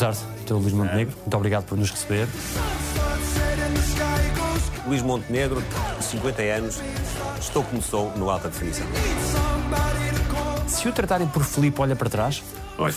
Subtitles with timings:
[0.00, 0.54] tarde, Sr.
[0.54, 1.14] Luís Montenegro.
[1.16, 2.26] Muito obrigado por nos receber.
[4.86, 5.62] Luís Montenegro,
[6.00, 6.80] 50 anos,
[7.38, 8.86] estou como sou no alta definição.
[10.66, 12.42] Se o tratarem por Filipe, olha para trás.
[12.78, 12.94] Olha,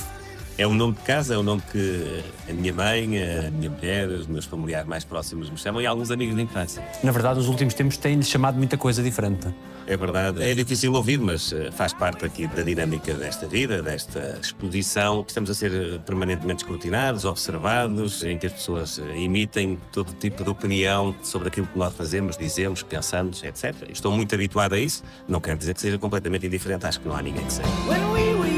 [0.57, 4.07] é o nome de casa, é o nome que a minha mãe, a minha mulher,
[4.07, 6.83] os meus familiares mais próximos me chamam e alguns amigos de infância.
[7.03, 9.53] Na verdade, nos últimos tempos têm-lhe chamado muita coisa diferente.
[9.85, 14.39] É verdade, é difícil ouvir, mas eh, faz parte aqui da dinâmica desta vida, desta
[14.41, 15.25] exposição.
[15.27, 20.43] Estamos a ser eh, permanentemente escrutinados, observados, em que as pessoas eh, emitem todo tipo
[20.43, 23.75] de opinião sobre aquilo que nós fazemos, dizemos, pensamos, etc.
[23.89, 25.03] Estou muito habituado a isso.
[25.27, 28.52] Não quero dizer que seja completamente indiferente, acho que não há ninguém que seja.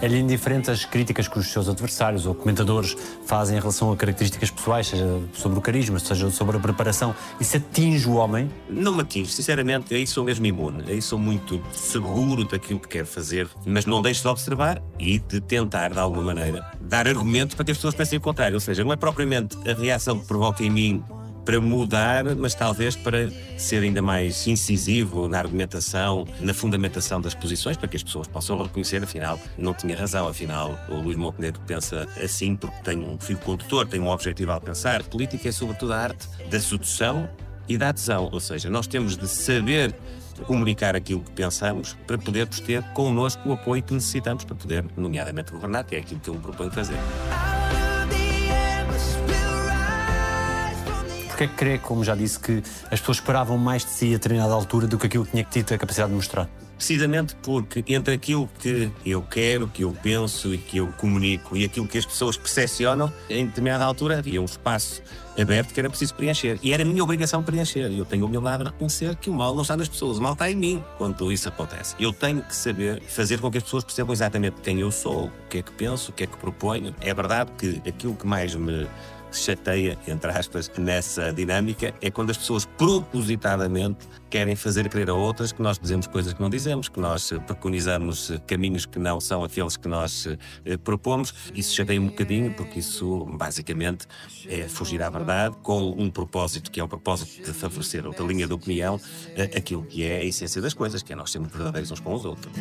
[0.00, 2.96] É-lhe indiferente as críticas que os seus adversários ou comentadores
[3.26, 7.14] fazem em relação a características pessoais, seja sobre o carisma, seja sobre a preparação.
[7.40, 8.48] Isso atinge o homem?
[8.70, 13.06] Não me atinge, sinceramente, aí sou mesmo imune, aí sou muito seguro daquilo que quero
[13.06, 17.64] fazer, mas não deixo de observar e de tentar, de alguma maneira, dar argumentos para
[17.64, 18.54] que as pessoas pensem o contrário.
[18.54, 21.04] Ou seja, não é propriamente a reação que provoca em mim
[21.48, 27.74] para mudar, mas talvez para ser ainda mais incisivo na argumentação, na fundamentação das posições,
[27.74, 32.06] para que as pessoas possam reconhecer, afinal, não tinha razão, afinal, o Luís Montenegro pensa
[32.22, 35.02] assim porque tem um fio condutor, tem um objetivo a pensar.
[35.04, 37.26] Política é sobretudo a arte da sedução
[37.66, 39.94] e da adesão, ou seja, nós temos de saber
[40.46, 45.50] comunicar aquilo que pensamos para podermos ter connosco o apoio que necessitamos para poder, nomeadamente,
[45.50, 46.98] governar, que é aquilo que eu proponho fazer.
[51.38, 54.12] Porque é que crê, como já disse, que as pessoas esperavam mais de si a
[54.14, 56.50] determinada altura do que aquilo que tinha tido a capacidade de mostrar?
[56.76, 61.64] Precisamente porque entre aquilo que eu quero, que eu penso e que eu comunico e
[61.64, 65.00] aquilo que as pessoas percepcionam, em determinada altura havia um espaço
[65.40, 66.58] aberto que era preciso preencher.
[66.60, 67.88] E era a minha obrigação preencher.
[67.96, 70.32] Eu tenho a humildade de reconhecer que o mal não está nas pessoas, o mal
[70.32, 71.94] está em mim quando isso acontece.
[72.00, 75.32] Eu tenho que saber fazer com que as pessoas percebam exatamente quem eu sou, o
[75.48, 76.92] que é que penso, o que é que proponho.
[77.00, 78.88] É verdade que aquilo que mais me
[79.32, 85.52] chateia, entre aspas, nessa dinâmica é quando as pessoas propositadamente querem fazer crer a outras
[85.52, 89.76] que nós dizemos coisas que não dizemos, que nós preconizamos caminhos que não são aqueles
[89.76, 90.26] que nós
[90.64, 91.34] eh, propomos.
[91.54, 94.06] Isso chateia um bocadinho, porque isso basicamente
[94.46, 98.46] é fugir à verdade com um propósito, que é o propósito de favorecer outra linha
[98.46, 99.00] de opinião,
[99.34, 102.14] eh, aquilo que é a essência das coisas, que é nós sermos verdadeiros uns com
[102.14, 102.52] os outros.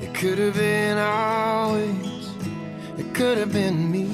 [0.00, 2.59] It could have been always.
[3.00, 4.06] It could have been me.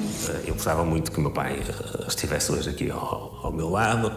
[0.45, 4.13] Eu gostava muito que o meu pai eh, estivesse hoje aqui ao, ao meu lado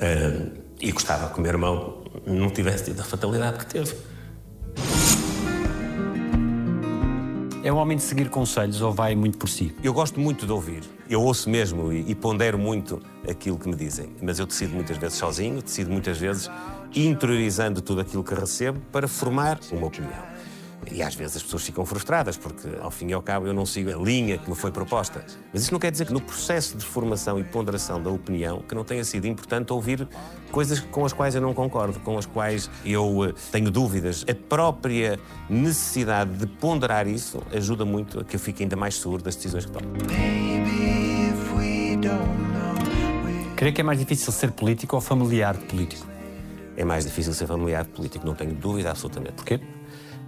[0.00, 0.46] eh,
[0.80, 3.94] e gostava que o meu irmão não tivesse tido a fatalidade que teve.
[7.62, 9.76] É um homem de seguir conselhos ou vai muito por si?
[9.84, 10.84] Eu gosto muito de ouvir.
[11.10, 14.96] Eu ouço mesmo e, e pondero muito aquilo que me dizem, mas eu decido muitas
[14.96, 16.50] vezes sozinho, decido muitas vezes
[16.94, 20.37] interiorizando tudo aquilo que recebo para formar uma opinião.
[20.90, 23.66] E às vezes as pessoas ficam frustradas, porque ao fim e ao cabo eu não
[23.66, 25.24] sigo a linha que me foi proposta.
[25.52, 28.74] Mas isso não quer dizer que no processo de formação e ponderação da opinião que
[28.74, 30.08] não tenha sido importante ouvir
[30.50, 34.24] coisas com as quais eu não concordo, com as quais eu eh, tenho dúvidas.
[34.28, 35.18] A própria
[35.48, 39.66] necessidade de ponderar isso ajuda muito a que eu fique ainda mais seguro das decisões
[39.66, 39.88] que tomo.
[43.56, 46.06] Crê que é mais difícil ser político ou familiar de político?
[46.76, 49.32] É mais difícil ser familiar de político, não tenho dúvida absolutamente.
[49.32, 49.60] Porquê?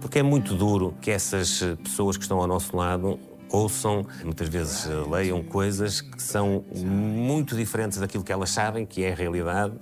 [0.01, 3.19] Porque é muito duro que essas eh, pessoas que estão ao nosso lado
[3.49, 9.03] ouçam, muitas vezes eh, leiam coisas que são muito diferentes daquilo que elas sabem que
[9.03, 9.75] é a realidade.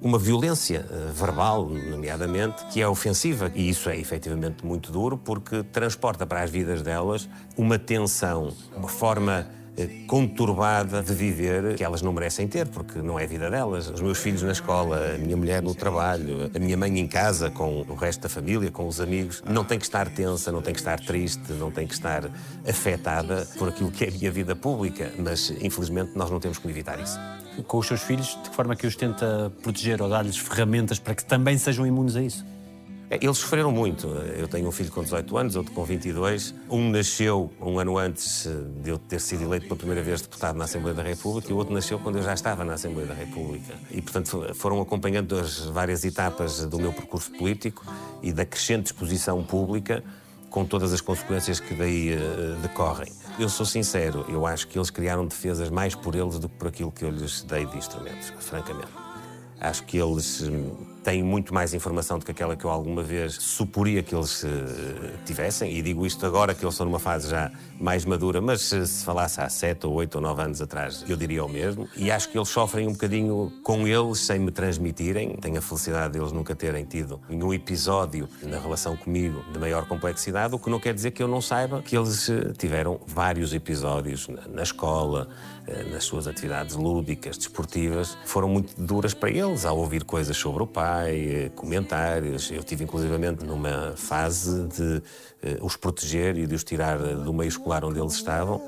[0.00, 3.50] Uma violência eh, verbal, nomeadamente, que é ofensiva.
[3.56, 8.88] E isso é efetivamente muito duro porque transporta para as vidas delas uma tensão, uma
[8.88, 9.48] forma
[10.06, 13.88] conturbada de viver que elas não merecem ter, porque não é a vida delas.
[13.88, 17.50] Os meus filhos na escola, a minha mulher no trabalho, a minha mãe em casa
[17.50, 20.72] com o resto da família, com os amigos, não tem que estar tensa, não tem
[20.72, 22.30] que estar triste, não tem que estar
[22.68, 26.72] afetada por aquilo que é a minha vida pública, mas infelizmente nós não temos como
[26.72, 27.18] evitar isso.
[27.66, 30.98] Com os seus filhos, de que forma é que os tenta proteger ou dar-lhes ferramentas
[30.98, 32.44] para que também sejam imunes a isso?
[33.10, 34.08] É, Eles sofreram muito.
[34.08, 36.54] Eu tenho um filho com 18 anos, outro com 22.
[36.70, 38.50] Um nasceu um ano antes eh,
[38.82, 41.56] de eu ter sido eleito pela primeira vez deputado na Assembleia da República e o
[41.56, 43.74] outro nasceu quando eu já estava na Assembleia da República.
[43.90, 47.84] E, portanto, foram acompanhando as várias etapas do meu percurso político
[48.22, 50.02] e da crescente exposição pública
[50.50, 53.12] com todas as consequências que daí uh, decorrem.
[53.38, 56.68] Eu sou sincero, eu acho que eles criaram defesas mais por eles do que por
[56.68, 58.88] aquilo que eu lhes dei de instrumentos, francamente.
[59.60, 63.34] Acho que eles hum, têm muito mais informação do que aquela que eu alguma vez
[63.34, 64.48] suporia que eles uh,
[65.24, 68.84] tivessem, e digo isto agora que eles estão numa fase já mais madura, mas se,
[68.88, 71.88] se falasse há sete ou oito ou nove anos atrás, eu diria o mesmo.
[71.96, 75.36] E acho que eles sofrem um bocadinho com eles sem me transmitirem.
[75.36, 80.56] Tenho a felicidade deles nunca terem tido nenhum episódio na relação comigo de maior complexidade,
[80.56, 84.26] o que não quer dizer que eu não saiba que eles eh, tiveram vários episódios
[84.26, 85.28] na, na escola,
[85.68, 90.62] eh, nas suas atividades lúdicas, desportivas, foram muito duras para eles ao ouvir coisas sobre
[90.62, 92.50] o pai, eh, comentários.
[92.50, 95.02] Eu tive inclusivamente numa fase de
[95.60, 98.60] os proteger e de os tirar do meio escolar onde eles estavam,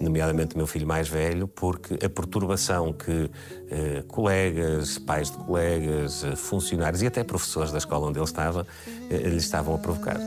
[0.00, 3.30] nomeadamente meu filho mais velho, porque a perturbação que
[3.70, 8.66] eh, colegas, pais de colegas, eh, funcionários e até professores da escola onde ele estava
[9.10, 10.18] eh, lhe estavam a provocar.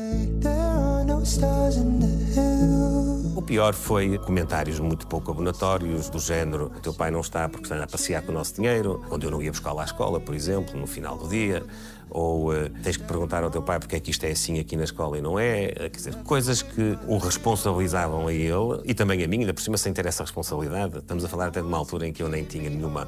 [3.40, 7.82] O pior foi comentários muito pouco abonatórios, do género: teu pai não está porque está
[7.82, 10.36] a passear com o nosso dinheiro, quando eu não ia buscar lá à escola, por
[10.36, 11.64] exemplo, no final do dia
[12.10, 14.76] ou uh, tens que perguntar ao teu pai porque é que isto é assim aqui
[14.76, 15.68] na escola e não é.
[15.68, 19.62] Uh, quer dizer, coisas que o responsabilizavam a ele e também a mim, ainda por
[19.62, 20.98] cima sem ter essa responsabilidade.
[20.98, 23.08] Estamos a falar até de uma altura em que eu nem tinha nenhuma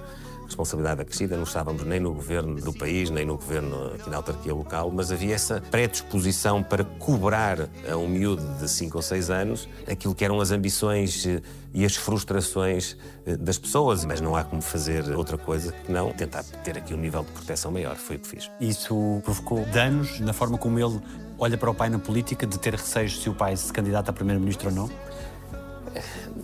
[0.51, 4.53] responsabilidade acrescida, não estávamos nem no governo do país, nem no governo aqui na autarquia
[4.53, 9.69] local, mas havia essa predisposição para cobrar a um miúdo de 5 ou 6 anos
[9.89, 11.42] aquilo que eram as ambições eh,
[11.74, 16.12] e as frustrações eh, das pessoas, mas não há como fazer outra coisa que não
[16.12, 17.95] tentar ter aqui um nível de proteção maior.
[17.95, 18.51] Foi o que fiz.
[18.59, 21.00] Isso provocou danos na forma como ele
[21.39, 24.13] olha para o pai na política, de ter receios se o pai se candidata a
[24.13, 24.89] primeiro-ministro ou não?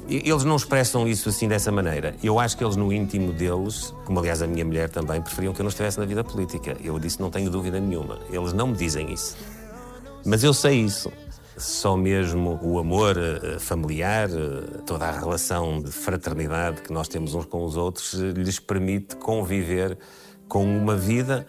[0.10, 2.16] Eles não expressam isso assim dessa maneira.
[2.24, 5.60] Eu acho que eles, no íntimo deles, como aliás a minha mulher também, preferiam que
[5.60, 6.78] eu não estivesse na vida política.
[6.82, 8.20] Eu disse, não tenho dúvida nenhuma.
[8.32, 9.36] Eles não me dizem isso.
[10.26, 11.12] Mas eu sei isso.
[11.58, 17.34] Só mesmo o amor eh, familiar, eh, toda a relação de fraternidade que nós temos
[17.34, 19.98] uns com os outros, eh, lhes permite conviver
[20.48, 21.48] com uma vida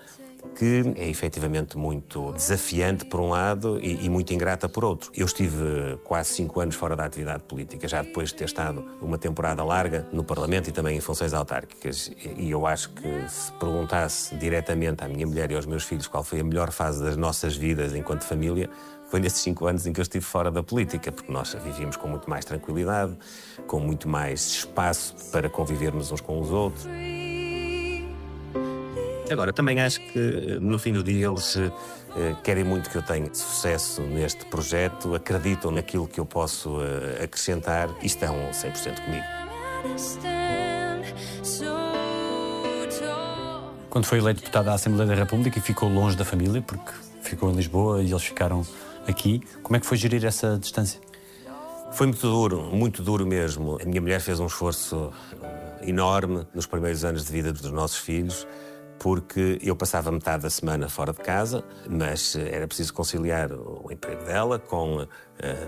[0.55, 5.11] que é efetivamente muito desafiante por um lado e, e, muito ingrata por outro.
[5.15, 9.19] Eu estive quase cinco anos fora da atividade política, já depois de ter estado uma
[9.19, 12.11] temporada larga no Parlamento e também em funções autárquicas.
[12.37, 16.25] E eu acho que se perguntasse diretamente à minha mulher e aos meus filhos qual
[16.25, 18.69] foi a melhor fase das nossas vidas enquanto família,
[19.09, 22.09] foi nesses cinco anos em que eu estive fora da política, porque nós vivíamos com
[22.09, 23.17] muito mais tranquilidade,
[23.67, 26.87] com muito mais espaço para convivermos uns com os outros.
[29.31, 33.33] Agora, também acho que no fim do dia eles eh, querem muito que eu tenha
[33.35, 39.25] sucesso neste projeto, acreditam naquilo que eu posso eh, acrescentar e estão 100% comigo.
[43.91, 46.91] Quando foi eleito deputado à Assembleia da República e ficou longe da família, porque
[47.23, 48.67] ficou em Lisboa e eles ficaram
[49.07, 51.01] aqui, como é que foi gerir essa distância?
[51.93, 53.79] Foi muito duro, muito duro mesmo.
[53.81, 55.11] A minha mulher fez um esforço
[55.83, 58.47] enorme nos primeiros anos de vida dos nossos filhos
[58.99, 63.89] porque eu passava metade da semana fora de casa, mas eh, era preciso conciliar o
[63.91, 65.07] emprego dela com uh,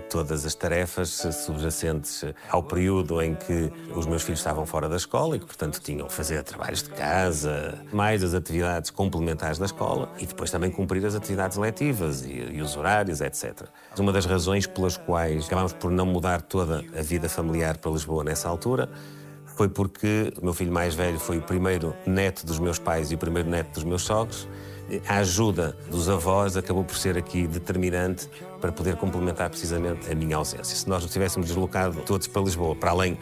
[0.09, 1.09] todas as tarefas
[1.45, 5.79] subjacentes ao período em que os meus filhos estavam fora da escola e que, portanto,
[5.79, 10.69] tinham que fazer trabalhos de casa, mais as atividades complementares da escola e depois também
[10.69, 13.67] cumprir as atividades letivas e, e os horários, etc.
[13.97, 18.23] Uma das razões pelas quais acabámos por não mudar toda a vida familiar para Lisboa
[18.23, 18.89] nessa altura
[19.61, 23.15] foi porque o meu filho mais velho foi o primeiro neto dos meus pais e
[23.15, 24.47] o primeiro neto dos meus sogros.
[25.07, 28.27] A ajuda dos avós acabou por ser aqui determinante
[28.59, 30.75] para poder complementar precisamente a minha ausência.
[30.75, 33.19] Se nós nos tivéssemos deslocado todos para Lisboa, para além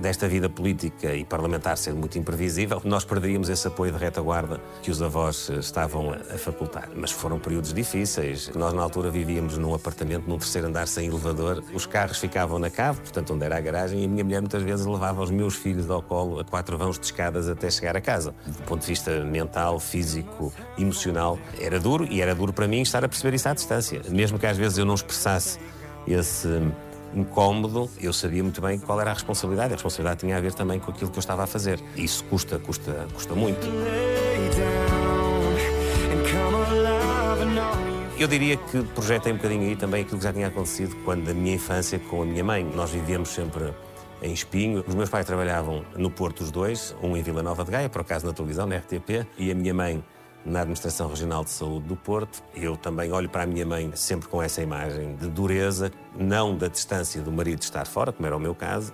[0.00, 4.90] desta vida política e parlamentar ser muito imprevisível, nós perderíamos esse apoio de retaguarda que
[4.90, 6.88] os avós eh, estavam a facultar.
[6.94, 8.50] Mas foram períodos difíceis.
[8.54, 11.62] Nós, na altura, vivíamos num apartamento, num terceiro andar sem elevador.
[11.72, 14.62] Os carros ficavam na cave, portanto, onde era a garagem, e a minha mulher muitas
[14.62, 18.00] vezes levava os meus filhos ao colo a quatro vãos de escadas até chegar a
[18.00, 18.34] casa.
[18.46, 23.04] Do ponto de vista mental, físico, emocional, era duro e era duro para mim estar
[23.04, 24.02] a perceber isso à distância.
[24.08, 25.58] Mesmo que às vezes eu não expressasse
[26.06, 26.48] esse
[27.14, 29.72] incómodo, eu sabia muito bem qual era a responsabilidade.
[29.72, 31.80] A responsabilidade tinha a ver também com aquilo que eu estava a fazer.
[31.96, 33.66] Isso custa, custa, custa muito.
[38.18, 41.34] Eu diria que projetei um bocadinho aí também aquilo que já tinha acontecido quando da
[41.34, 42.64] minha infância com a minha mãe.
[42.64, 43.74] Nós vivíamos sempre
[44.22, 44.84] em Espinho.
[44.86, 48.02] Os meus pais trabalhavam no Porto, os dois, um em Vila Nova de Gaia, por
[48.02, 50.04] acaso na televisão, na RTP, e a minha mãe
[50.44, 52.42] na Administração Regional de Saúde do Porto.
[52.54, 56.68] Eu também olho para a minha mãe sempre com essa imagem de dureza, não da
[56.68, 58.92] distância do marido estar fora, como era o meu caso,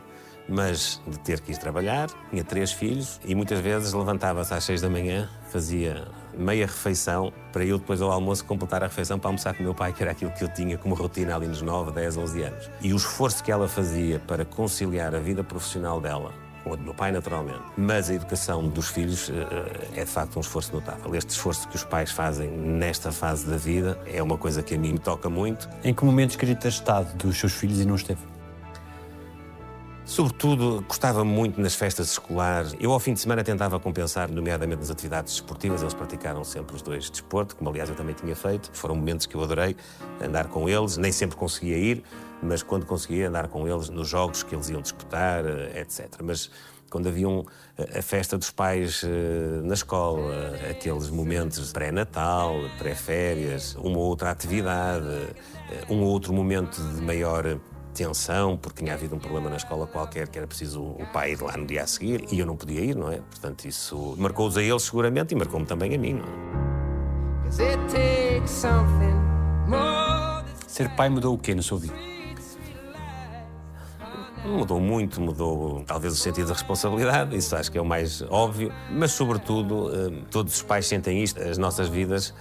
[0.48, 2.08] mas de ter que ir trabalhar.
[2.30, 7.64] Tinha três filhos e muitas vezes levantava-se às seis da manhã, fazia meia refeição para
[7.64, 10.12] eu depois ao almoço completar a refeição para almoçar com o meu pai, que era
[10.12, 12.70] aquilo que eu tinha como rotina ali nos 9, 10, 11 anos.
[12.80, 16.94] E o esforço que ela fazia para conciliar a vida profissional dela a do meu
[16.94, 21.14] pai, naturalmente, mas a educação dos filhos eh, é de facto um esforço notável.
[21.14, 24.78] Este esforço que os pais fazem nesta fase da vida é uma coisa que a
[24.78, 25.68] mim me toca muito.
[25.82, 28.37] Em que momentos queria ter estado dos seus filhos e não esteve?
[30.08, 32.74] Sobretudo, gostava muito nas festas escolares.
[32.80, 35.82] Eu, ao fim de semana, tentava compensar, nomeadamente nas atividades desportivas.
[35.82, 38.70] Eles praticaram sempre os dois desporto, como aliás eu também tinha feito.
[38.72, 39.76] Foram momentos que eu adorei
[40.18, 40.96] andar com eles.
[40.96, 42.02] Nem sempre conseguia ir,
[42.42, 46.08] mas quando conseguia andar com eles nos jogos que eles iam disputar, eh, etc.
[46.24, 46.50] Mas
[46.88, 47.44] quando haviam
[47.76, 50.32] a festa dos pais eh, na escola,
[50.70, 57.58] aqueles momentos pré-natal, pré-férias, uma ou outra atividade, eh, um ou outro momento de maior
[57.94, 61.42] tensão, porque tinha havido um problema na escola qualquer que era preciso o pai ir
[61.42, 63.16] lá no dia a seguir e eu não podia ir, não é?
[63.16, 67.50] Portanto, isso marcou-os a eles seguramente e marcou-me também a mim, não é?
[70.66, 71.94] Ser pai mudou o quê na sua vida?
[74.44, 78.72] Mudou muito, mudou talvez o sentido da responsabilidade, isso acho que é o mais óbvio,
[78.90, 82.32] mas sobretudo eh, todos os pais sentem isto, as nossas vidas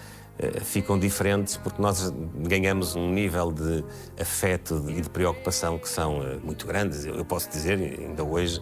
[0.64, 2.14] ficam diferentes porque nós
[2.48, 3.84] ganhamos um nível de
[4.20, 7.06] afeto e de preocupação que são eh, muito grandes.
[7.06, 8.62] Eu posso dizer, ainda hoje,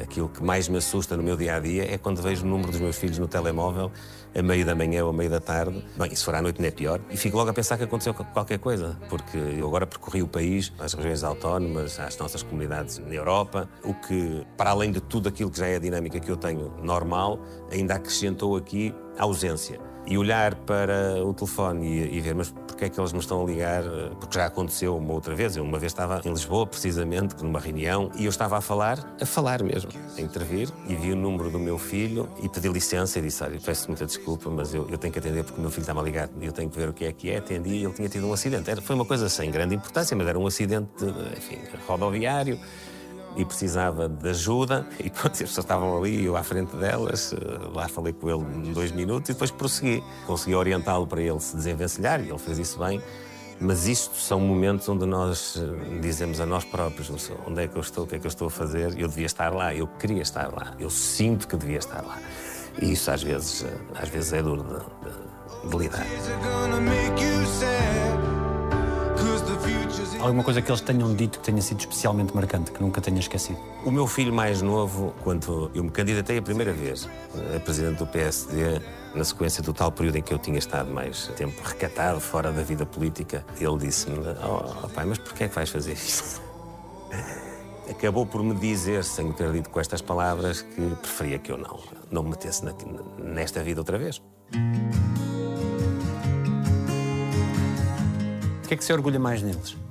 [0.00, 2.70] aquilo que mais me assusta no meu dia a dia é quando vejo o número
[2.70, 3.90] dos meus filhos no telemóvel
[4.32, 5.84] a meio da manhã ou a meio da tarde.
[5.96, 7.00] Bem, isso for à noite não é pior.
[7.10, 10.72] E fico logo a pensar que aconteceu qualquer coisa, porque eu agora percorri o país,
[10.78, 15.50] as regiões autónomas, as nossas comunidades na Europa, o que, para além de tudo aquilo
[15.50, 17.40] que já é a dinâmica que eu tenho normal,
[17.72, 22.86] ainda acrescentou aqui a ausência e olhar para o telefone e, e ver, mas porquê
[22.86, 23.82] é que eles me estão a ligar?
[24.18, 25.56] Porque já aconteceu uma outra vez.
[25.56, 29.26] Eu uma vez estava em Lisboa, precisamente, numa reunião, e eu estava a falar, a
[29.26, 33.22] falar mesmo, a intervir, e vi o número do meu filho e pedi licença e
[33.22, 35.82] disse: Olha, peço muita desculpa, mas eu, eu tenho que atender porque o meu filho
[35.82, 37.36] está-me a ligar e eu tenho que ver o que é que é.
[37.38, 38.70] Atendi e ele tinha tido um acidente.
[38.70, 41.04] Era, foi uma coisa sem grande importância, mas era um acidente,
[41.36, 42.58] enfim, rodoviário
[43.36, 44.86] e precisava de ajuda.
[44.98, 47.36] E pronto, as pessoas estavam ali, eu à frente delas, eh,
[47.74, 50.02] lá falei com ele dois minutos e depois prossegui.
[50.26, 53.00] Consegui orientá-lo para ele se desenvencilhar e ele fez isso bem.
[53.60, 57.10] Mas isto são momentos onde nós eh, dizemos a nós próprios
[57.46, 58.98] onde é que eu estou, o que é que eu estou a fazer.
[58.98, 62.18] Eu devia estar lá, eu queria estar lá, eu sinto que devia estar lá.
[62.80, 66.06] E isso às vezes, eh, às vezes é duro de, de, de lidar.
[70.20, 73.58] Alguma coisa que eles tenham dito que tenha sido especialmente marcante, que nunca tenha esquecido?
[73.84, 77.08] O meu filho mais novo, quando eu me candidatei a primeira vez
[77.54, 78.80] a presidente do PSD,
[79.14, 82.62] na sequência do tal período em que eu tinha estado mais tempo recatado, fora da
[82.62, 86.42] vida política, ele disse-me: Oh, oh pai, mas porquê é que vais fazer isso?
[87.88, 91.80] Acabou por me dizer, sem ter dito com estas palavras, que preferia que eu não,
[92.10, 92.74] não me metesse na,
[93.18, 94.20] nesta vida outra vez.
[98.62, 99.87] De que é que se orgulha mais neles?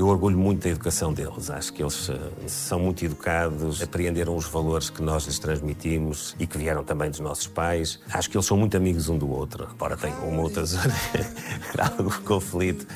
[0.00, 1.50] Eu orgulho muito da educação deles.
[1.50, 6.46] Acho que eles uh, são muito educados, apreenderam os valores que nós lhes transmitimos e
[6.46, 8.00] que vieram também dos nossos pais.
[8.10, 9.68] Acho que eles são muito amigos um do outro.
[9.70, 10.94] Embora tenham uma outra zona,
[11.98, 12.86] algum conflito.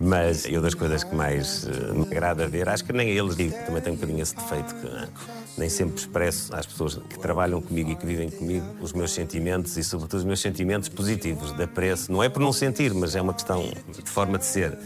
[0.00, 3.54] Mas eu das coisas que mais uh, me agrada ver, acho que nem eles digo,
[3.64, 5.08] também tenho um bocadinho esse defeito que uh,
[5.56, 9.76] nem sempre expresso às pessoas que trabalham comigo e que vivem comigo os meus sentimentos
[9.76, 12.10] e sobretudo os meus sentimentos positivos de apreço.
[12.10, 14.76] Não é por não sentir, mas é uma questão de forma de ser.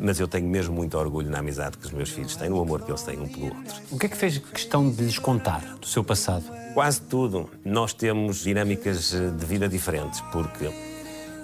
[0.00, 2.82] Mas eu tenho mesmo muito orgulho na amizade que os meus filhos têm, no amor
[2.82, 3.74] que eles têm um pelo outro.
[3.90, 6.44] O que é que fez questão de lhes contar do seu passado?
[6.74, 7.48] Quase tudo.
[7.64, 10.70] Nós temos dinâmicas eh, de vida diferentes, porque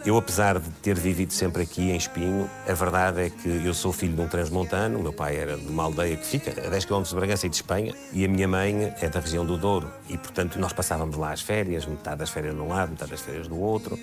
[0.06, 3.92] eu, apesar de ter vivido sempre aqui em Espinho, a verdade é que eu sou
[3.92, 7.02] filho de um transmontano, meu pai era de uma aldeia que fica a 10 km
[7.02, 9.90] de Bragança e de Espanha, e a minha mãe é da região do Douro.
[10.08, 13.20] E, portanto, nós passávamos lá as férias, metade das férias de um lado, metade das
[13.20, 13.98] férias do outro.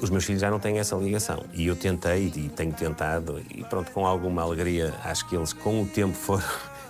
[0.00, 1.44] Os meus filhos já não têm essa ligação.
[1.52, 5.82] E eu tentei e tenho tentado, e pronto, com alguma alegria, acho que eles com
[5.82, 6.44] o tempo foram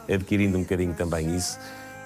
[0.08, 1.58] adquirindo um bocadinho também isso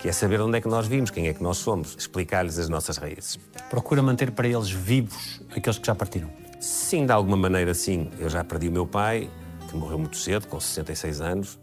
[0.03, 2.69] que é saber onde é que nós vimos, quem é que nós somos, explicar-lhes as
[2.69, 3.39] nossas raízes.
[3.71, 6.29] Procura manter para eles vivos aqueles que já partiram?
[6.59, 8.11] Sim, de alguma maneira, sim.
[8.19, 9.31] Eu já perdi o meu pai,
[9.69, 11.57] que morreu muito cedo, com 66 anos.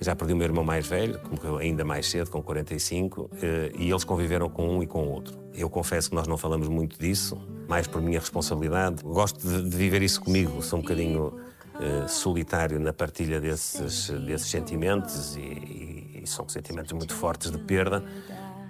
[0.00, 3.70] Já perdi o meu irmão mais velho, que morreu ainda mais cedo, com 45, eh,
[3.78, 5.38] e eles conviveram com um e com o outro.
[5.52, 7.36] Eu confesso que nós não falamos muito disso,
[7.68, 9.02] mais por minha responsabilidade.
[9.04, 15.36] Gosto de, viver isso comigo, sou um bocadinho uh, solitário na partilha desses, desses sentimentos,
[15.36, 18.02] e, e, são sentimentos muito fortes de perda,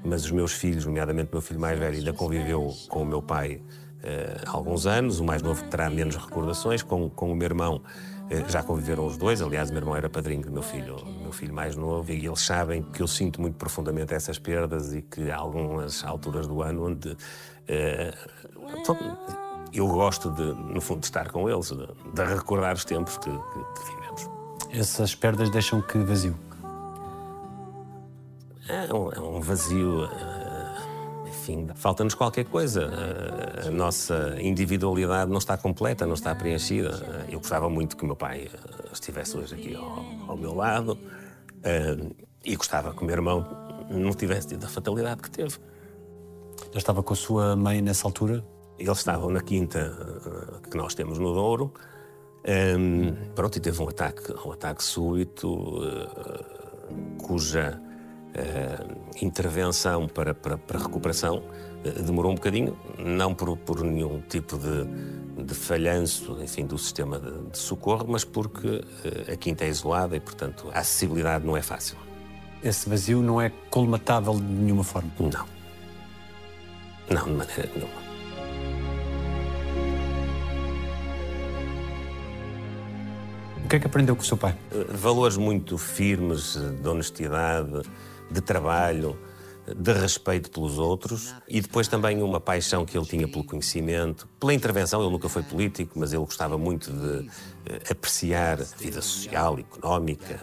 [0.04, 3.22] mas os meus filhos, nomeadamente o meu filho mais velho, ainda conviveu com o meu
[3.22, 3.62] pai
[4.46, 7.82] há alguns anos, o mais novo terá menos recordações, com, com o meu irmão
[8.49, 11.52] já conviveram os dois, aliás, o meu irmão era padrinho do meu filho, meu filho
[11.52, 15.37] mais novo, e eles sabem que eu sinto muito profundamente essas perdas e que há
[15.37, 17.16] algumas alturas do ano onde
[19.72, 23.30] eu gosto de, no fundo, de estar com eles, de, de recordar os tempos que,
[23.30, 24.30] que, que, vivemos.
[24.70, 26.37] Essas perdas deixam que vazio?
[28.68, 30.08] É um, é um vazio.
[31.75, 32.88] Falta-nos qualquer coisa.
[32.88, 36.90] Uh, a nossa individualidade não está completa, não está preenchida.
[36.97, 38.49] Uh, eu gostava muito que o meu pai
[38.92, 40.99] estivesse hoje aqui ao, ao meu lado
[42.45, 43.47] e gostava que o meu irmão
[43.90, 45.59] não tivesse tido a fatalidade que teve.
[46.73, 48.45] Já estava com a sua mãe nessa altura?
[48.78, 51.73] Eles estavam na quinta eh, que nós temos no Douro.
[52.78, 57.78] Um, pronto, e teve um ataque, um ataque súbito, uh, cuja
[59.20, 65.44] intervenção para, para, para recuperação uh, demorou um bocadinho, não por, por nenhum tipo de,
[65.44, 68.82] de falhanço enfim, do sistema de, de socorro, mas porque
[69.32, 71.96] a quinta é isolada e, portanto, a acessibilidade não é fácil.
[72.62, 75.10] Esse vazio não é colmatável de nenhuma forma?
[75.18, 75.46] Não.
[77.08, 78.10] Não, de maneira nenhuma.
[83.70, 84.56] que é que aprendeu com o seu pai?
[84.88, 87.82] Valores muito firmes de honestidade,
[88.30, 89.18] de trabalho,
[89.76, 94.54] de respeito pelos outros e depois também uma paixão que ele tinha pelo conhecimento, pela
[94.54, 95.00] intervenção.
[95.02, 97.30] Ele nunca foi político, mas ele gostava muito de
[97.66, 100.40] eh, apreciar a vida social, económica,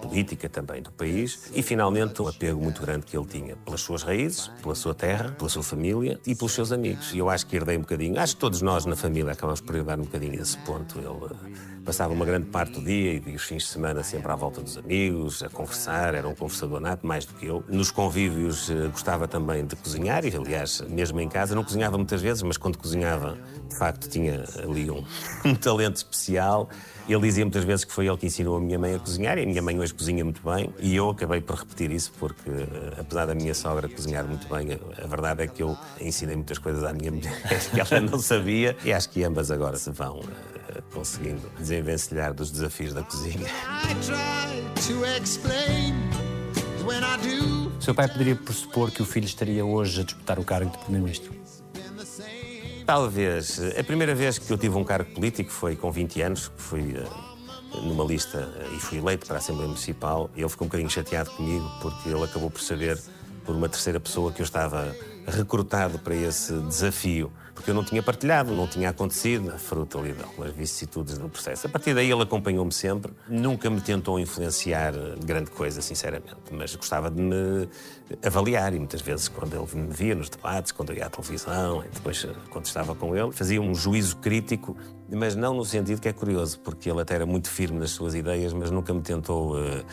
[0.00, 4.02] política também do país e, finalmente, um apego muito grande que ele tinha pelas suas
[4.02, 7.12] raízes, pela sua terra, pela sua família e pelos seus amigos.
[7.14, 9.74] E eu acho que herdei um bocadinho, acho que todos nós na família acabamos por
[9.74, 10.98] herdar um bocadinho esse ponto.
[10.98, 14.34] Ele eh, passava uma grande parte do dia e os fins de semana sempre à
[14.34, 17.62] volta dos amigos, a conversar, era um conversador nato, mais do que eu.
[17.68, 22.22] Nos convívios eh, gostava também de cozinhar e, aliás, mesmo em casa, não cozinhava muitas
[22.22, 23.38] vezes, mas quando cozinhava,
[23.68, 25.04] de facto, tinha ali um,
[25.44, 26.68] um talento especial.
[27.06, 29.42] Ele dizia muitas vezes que foi ele que ensinou a minha mãe a cozinhar e
[29.42, 32.94] a minha mãe hoje cozinha muito bem e eu acabei por repetir isso porque, eh,
[32.98, 36.82] apesar da minha sogra cozinhar muito bem, a verdade é que eu ensinei muitas coisas
[36.82, 37.38] à minha mulher
[37.70, 40.53] que ela não sabia e acho que ambas agora se vão uh,
[40.92, 43.46] conseguindo desenvencilhar dos desafios da cozinha.
[47.80, 51.34] Seu pai poderia pressupor que o filho estaria hoje a disputar o cargo de Primeiro-Ministro?
[52.86, 53.60] Talvez.
[53.78, 57.80] A primeira vez que eu tive um cargo político foi com 20 anos, fui uh,
[57.82, 60.30] numa lista uh, e fui eleito para a Assembleia Municipal.
[60.36, 63.00] Ele ficou um bocadinho chateado comigo porque ele acabou por saber,
[63.44, 64.94] por uma terceira pessoa, que eu estava
[65.26, 70.12] recrutado para esse desafio porque eu não tinha partilhado, não tinha acontecido, a fruta ali
[70.12, 71.66] de algumas vicissitudes do processo.
[71.66, 74.92] A partir daí ele acompanhou-me sempre, nunca me tentou influenciar
[75.24, 77.68] grande coisa, sinceramente, mas gostava de me
[78.22, 81.84] avaliar e muitas vezes quando ele me via nos debates, quando eu ia à televisão,
[81.84, 84.76] e depois quando estava com ele, fazia um juízo crítico,
[85.10, 88.14] mas não no sentido que é curioso, porque ele até era muito firme nas suas
[88.14, 89.84] ideias, mas nunca me tentou uh,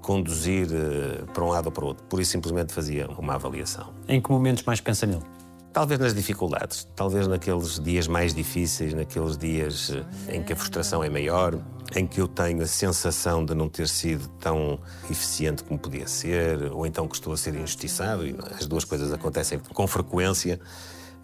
[0.00, 2.04] conduzir uh, para um lado ou para o outro.
[2.04, 3.92] Por isso simplesmente fazia uma avaliação.
[4.06, 5.37] Em que momentos mais pensa nele?
[5.78, 9.92] Talvez nas dificuldades, talvez naqueles dias mais difíceis, naqueles dias
[10.26, 11.56] eh, em que a frustração é maior,
[11.94, 16.64] em que eu tenho a sensação de não ter sido tão eficiente como podia ser,
[16.72, 20.58] ou então que estou a ser injustiçado, e as duas coisas acontecem com frequência.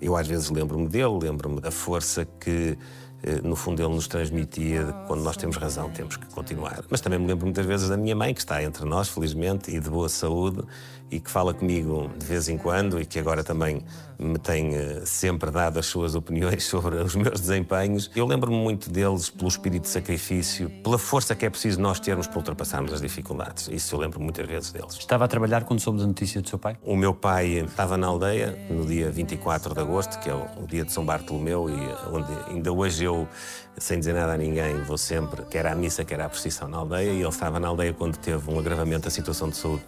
[0.00, 2.78] Eu às vezes lembro-me dele, lembro-me da força que
[3.24, 6.84] eh, no fundo ele nos transmitia quando nós temos razão temos que continuar.
[6.90, 9.80] Mas também me lembro muitas vezes da minha mãe, que está entre nós, felizmente, e
[9.80, 10.62] de boa saúde,
[11.10, 13.82] e que fala comigo de vez em quando e que agora também
[14.18, 18.10] me tem eh, sempre dado as suas opiniões sobre os meus desempenhos.
[18.14, 22.26] Eu lembro-me muito deles pelo espírito de sacrifício, pela força que é preciso nós termos
[22.26, 23.68] para ultrapassarmos as dificuldades.
[23.68, 24.94] Isso eu lembro muitas vezes deles.
[24.94, 26.76] Estava a trabalhar quando soube a notícia do seu pai?
[26.82, 30.84] O meu pai estava na aldeia no dia 24 de agosto, que é o dia
[30.84, 33.28] de São Bartolomeu, e onde ainda hoje eu,
[33.76, 37.10] sem dizer nada a ninguém, vou sempre, quer à missa, quer à procissão na aldeia,
[37.12, 39.82] e ele estava na aldeia quando teve um agravamento da situação de saúde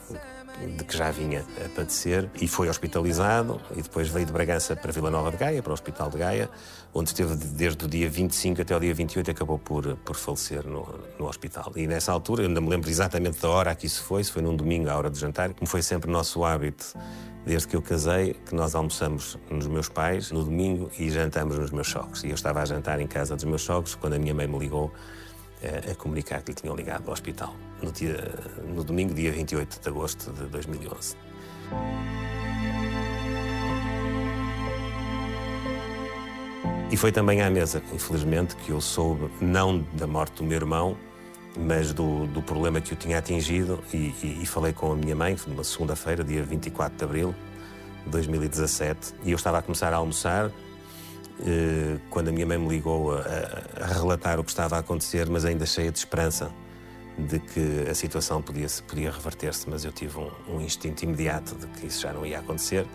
[0.76, 4.90] de que já vinha a padecer e foi hospitalizado e depois veio de Bragança para
[4.90, 6.50] Vila Nova de Gaia, para o Hospital de Gaia,
[6.94, 10.66] onde esteve desde o dia 25 até o dia 28 e acabou por, por falecer
[10.66, 10.86] no,
[11.18, 11.72] no hospital.
[11.76, 14.32] E nessa altura, eu ainda me lembro exatamente da hora a que isso foi, se
[14.32, 16.94] foi num domingo à hora do jantar, como foi sempre nosso hábito
[17.44, 21.70] desde que eu casei, que nós almoçamos nos meus pais no domingo e jantamos nos
[21.70, 22.24] meus sogros.
[22.24, 24.58] E eu estava a jantar em casa dos meus sogros quando a minha mãe me
[24.58, 24.92] ligou
[25.90, 28.16] a, comunicar que lhe tinham ligado do hospital no, dia,
[28.74, 31.16] no domingo, dia 28 de agosto de 2011.
[36.90, 40.96] E foi também à mesa, infelizmente, que eu soube, não da morte do meu irmão,
[41.56, 43.82] mas do, do problema que o tinha atingido.
[43.92, 47.34] E, e, e falei com a minha mãe, numa segunda-feira, dia 24 de abril
[48.04, 50.50] de 2017, e eu estava a começar a almoçar
[52.10, 53.22] quando a minha mãe me ligou a,
[53.82, 56.50] a relatar o que estava a acontecer, mas ainda cheia de esperança
[57.18, 61.66] de que a situação podia, podia reverter-se, mas eu tive um, um, instinto imediato de
[61.68, 62.86] que isso já não ia acontecer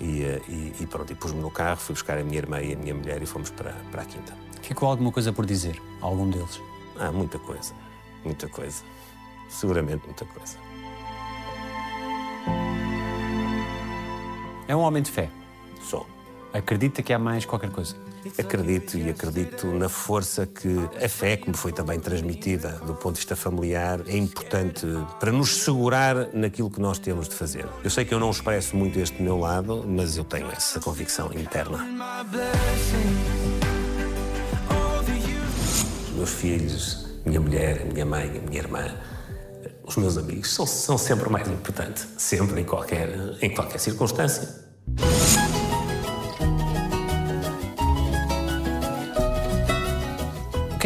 [0.00, 2.72] e, eh, e, e pronto, e pus-me no carro, fui buscar a minha irmã e
[2.72, 4.34] a minha mulher e fomos para, para a quinta.
[4.62, 6.60] Ficou alguma coisa por dizer, algum deles?
[6.98, 7.74] Ah, muita coisa,
[8.24, 8.82] muita coisa.
[9.48, 10.56] Seguramente muita coisa.
[14.68, 15.28] É um homem de fé.
[15.82, 16.06] Sou.
[16.52, 17.94] Acredita que há mais qualquer coisa?
[18.38, 23.14] Acredito e acredito na força que a fé, que me foi também transmitida do ponto
[23.14, 24.84] de vista familiar, é importante
[25.20, 27.66] para nos segurar naquilo que nós temos de fazer.
[27.84, 31.32] Eu sei que eu não expresso muito este meu lado, mas eu tenho essa convicção
[31.32, 31.86] interna.
[36.08, 38.94] Os meus filhos, minha mulher, minha mãe, minha irmã,
[39.86, 43.08] os meus amigos são, são sempre mais importante, sempre em qualquer,
[43.40, 44.68] em qualquer circunstância.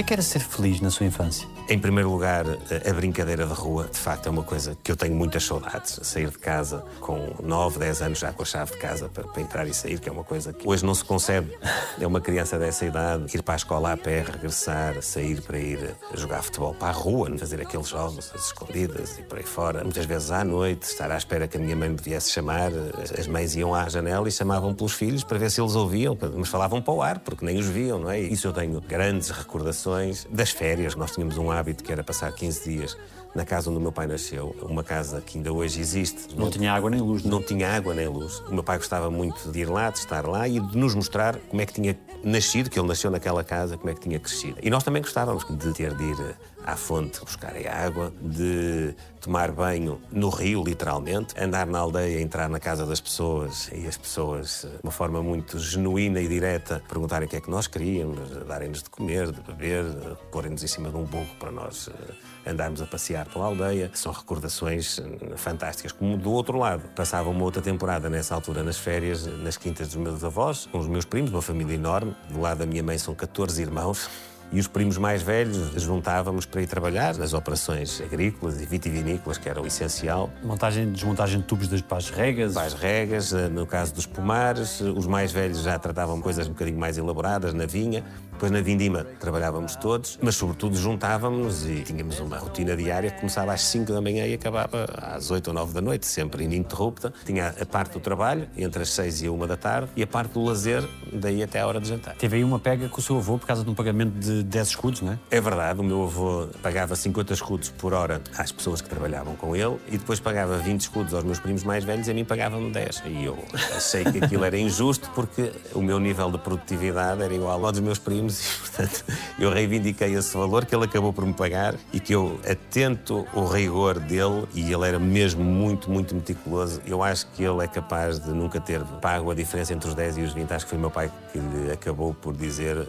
[0.04, 1.48] Que que era ser feliz na sua infância?
[1.66, 5.14] Em primeiro lugar, a brincadeira de rua, de facto, é uma coisa que eu tenho
[5.14, 5.98] muitas saudades.
[6.02, 9.40] Sair de casa com 9, 10 anos já com a chave de casa para, para,
[9.40, 11.56] entrar e sair, que é uma coisa que hoje não se concebe.
[12.00, 15.94] É uma criança dessa idade, ir para a escola a pé, regressar, sair para ir
[16.14, 19.84] jogar futebol para a rua, fazer aqueles jogos, as escondidas e por aí fora.
[19.84, 22.72] Muitas vezes à noite, estar à espera que a minha mãe me viesse chamar.
[23.16, 26.48] As mães iam à janela e chamavam pelos filhos para ver se eles ouviam, mas
[26.48, 28.18] falavam para o ar, porque nem os viam, não é?
[28.18, 29.93] Isso eu tenho grandes recordações
[30.30, 30.94] das férias.
[30.94, 32.96] Nós tínhamos um hábito que era passar 15 dias
[33.34, 36.34] na casa onde o meu pai nasceu, uma casa que ainda hoje existe.
[36.34, 37.24] Não, não tinha água nem luz.
[37.24, 38.38] Não, não tinha água nem luz.
[38.40, 41.36] O meu pai gostava muito de ir lá, de estar lá e de nos mostrar
[41.48, 44.56] como é que tinha nascido, que ele nasceu naquela casa, como é que tinha crescido.
[44.62, 49.52] E nós também gostávamos de ter de ir à fonte buscar a água, de tomar
[49.52, 54.66] banho no rio, literalmente, andar na aldeia, entrar na casa das pessoas e as pessoas,
[54.70, 58.82] de uma forma muito genuína e direta, perguntarem o que é que nós queríamos, darem-nos
[58.82, 59.84] de comer, de beber,
[60.30, 63.90] porem-nos em cima de um burro para nós eh, andarmos a passear pela aldeia.
[63.94, 65.92] São recordações eh, fantásticas.
[65.92, 69.96] Como do outro lado, passava uma outra temporada nessa altura nas férias, nas quintas dos
[69.96, 72.14] meus avós, com os meus primos, uma família enorme.
[72.30, 74.08] Do lado da minha mãe são 14 irmãos
[74.52, 79.48] e os primos mais velhos juntávamos para ir trabalhar nas operações agrícolas e vitivinícolas, que
[79.48, 80.30] era o essencial.
[80.42, 82.54] Montagem, desmontagem de tubos das pás regas?
[82.54, 84.80] Pás regas, eh, no caso dos pomares.
[84.80, 88.04] Os mais velhos já tratavam coisas um bocadinho mais elaboradas na vinha.
[88.34, 93.52] Depois na Vindima trabalhávamos todos, mas sobretudo juntávamos e tínhamos uma rotina diária que começava
[93.52, 97.12] às 5 da manhã e acabava às 8 ou 9 da noite, sempre ininterrupta.
[97.24, 100.06] Tinha a parte do trabalho, entre as 6 e a 1 da tarde, e a
[100.06, 102.16] parte do lazer, daí até a hora de jantar.
[102.16, 104.68] Teve aí uma pega com o seu avô por causa de um pagamento de 10
[104.68, 105.18] escudos, não é?
[105.30, 109.54] É verdade, o meu avô pagava 50 escudos por hora às pessoas que trabalhavam com
[109.54, 112.70] ele e depois pagava 20 escudos aos meus primos mais velhos e a mim pagavam
[112.70, 113.02] 10.
[113.06, 113.38] E eu
[113.76, 117.80] achei que aquilo era injusto porque o meu nível de produtividade era igual ao dos
[117.80, 119.04] meus primos e, portanto,
[119.38, 123.44] eu reivindiquei esse valor que ele acabou por me pagar e que eu atento o
[123.44, 126.80] rigor dele e ele era mesmo muito, muito meticuloso.
[126.86, 130.18] Eu acho que ele é capaz de nunca ter pago a diferença entre os 10
[130.18, 130.52] e os 20.
[130.52, 132.86] Acho que foi meu pai que lhe acabou por dizer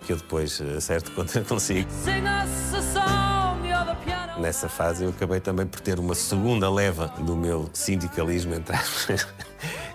[0.00, 1.88] que eu depois acerto quando eu consigo.
[4.38, 9.26] Nessa fase eu acabei também por ter uma segunda leva do meu sindicalismo, entre aspas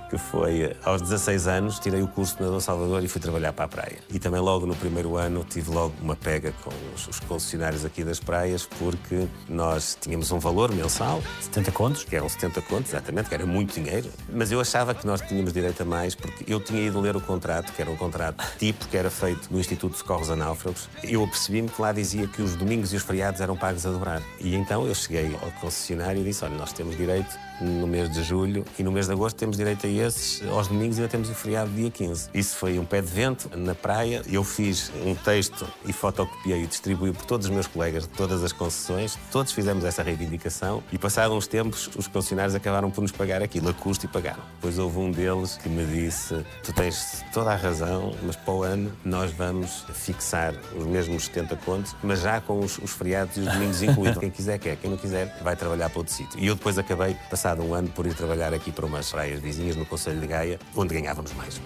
[0.10, 3.66] que foi aos 16 anos, tirei o curso de Nadador Salvador e fui trabalhar para
[3.66, 3.98] a praia.
[4.10, 8.04] E também logo no primeiro ano tive logo uma pega com os, os concessionários aqui
[8.04, 11.22] das praias, porque nós tínhamos um valor mensal.
[11.42, 12.04] 70 contos?
[12.04, 14.10] Que eram 70 contos, exatamente, que era muito dinheiro.
[14.30, 17.22] Mas eu achava que nós tínhamos direito a mais, porque eu tinha ido ler o
[17.22, 20.90] contrato, que era um contrato tipo que era feito no Instituto de Socorros a Náufragos.
[21.04, 24.22] Eu apercebi-me que lá dizia que os domingos e os feriados eram pagos a dobrar.
[24.40, 28.24] E então eu cheguei ao concessionário e disse, olha, nós temos direito no mês de
[28.24, 30.48] julho e no mês de agosto temos direito a esses.
[30.48, 32.30] Aos domingos ainda temos o feriado dia 15.
[32.34, 34.22] Isso foi um pé de vento na praia.
[34.30, 38.44] Eu fiz um texto e fotocopiei e distribuí por todos os meus colegas de todas
[38.44, 39.18] as concessões.
[39.32, 43.70] Todos fizemos essa reivindicação e, passados uns tempos, os concessionários acabaram por nos pagar aquilo
[43.70, 44.44] a custo e pagaram.
[44.56, 48.64] Depois houve um deles que me disse: Tu tens toda a razão, mas para o
[48.64, 53.42] ano nós vamos fixar os mesmos 70 contos, mas já com os, os feriados e
[53.42, 54.18] os domingos incluídos.
[54.18, 54.76] Quem quiser, quer.
[54.78, 56.40] Quem não quiser, vai trabalhar para outro sítio.
[56.40, 57.16] E eu depois acabei,
[57.48, 60.60] passado um ano, por ir trabalhar aqui para umas praias vizinhas no Conselho de Gaia,
[60.76, 61.62] onde ganhávamos mais.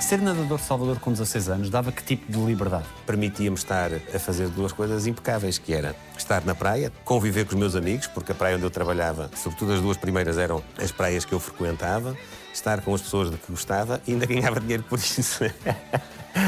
[0.00, 2.86] Ser nadador de Salvador com 16 anos dava que tipo de liberdade?
[3.06, 7.60] Permitia-me estar a fazer duas coisas impecáveis, que era estar na praia, conviver com os
[7.60, 11.24] meus amigos, porque a praia onde eu trabalhava, sobretudo as duas primeiras eram as praias
[11.24, 12.16] que eu frequentava,
[12.52, 15.44] estar com as pessoas de que gostava e ainda ganhava dinheiro por isso.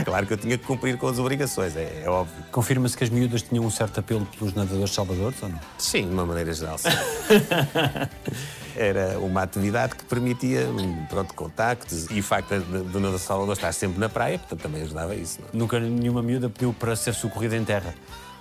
[0.05, 2.42] Claro que eu tinha que cumprir com as obrigações, é, é óbvio.
[2.51, 5.61] Confirma-se que as miúdas tinham um certo apelo pelos nadadores salvadores ou não?
[5.79, 6.88] Sim, de uma maneira geral, sim.
[8.77, 10.66] Era uma atividade que permitia
[11.09, 15.14] pronto, contactos e o facto de Dona Salvador estar sempre na praia, portanto também ajudava
[15.14, 15.40] isso.
[15.40, 15.49] Não?
[15.49, 15.57] é?
[15.57, 17.94] Nunca nenhuma miúda pediu para ser socorrida em terra.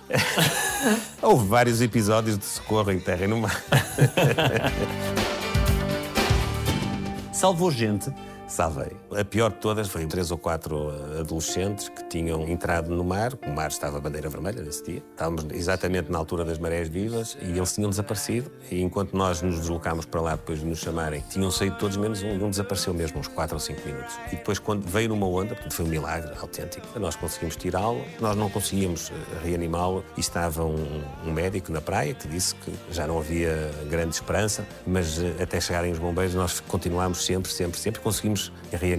[1.22, 3.62] Houve vários episódios de socorro em terra e no mar.
[7.32, 8.12] Salvou gente.
[8.46, 8.92] Salvei.
[9.16, 13.32] A pior de todas foi três ou quatro eh, adolescentes que tinham entrado no mar.
[13.46, 15.02] O mar estava a bandeira vermelha nesse dia.
[15.12, 18.50] Estávamos exatamente na altura das marés vivas e eles tinham desaparecido.
[18.72, 22.24] E enquanto nós nos deslocámos para lá depois de nos chamarem, tinham saído todos menos
[22.24, 22.36] um.
[22.36, 24.18] E um desapareceu mesmo, uns quatro ou cinco minutos.
[24.32, 28.04] E depois, quando veio numa onda, foi um milagre autêntico, nós conseguimos tirá-lo.
[28.20, 32.72] Nós não conseguíamos eh, reanimá-lo e estava um, um médico na praia que disse que
[32.90, 37.78] já não havia grande esperança, mas eh, até chegarem os bombeiros nós continuámos sempre, sempre,
[37.78, 38.00] sempre.
[38.00, 38.50] Conseguimos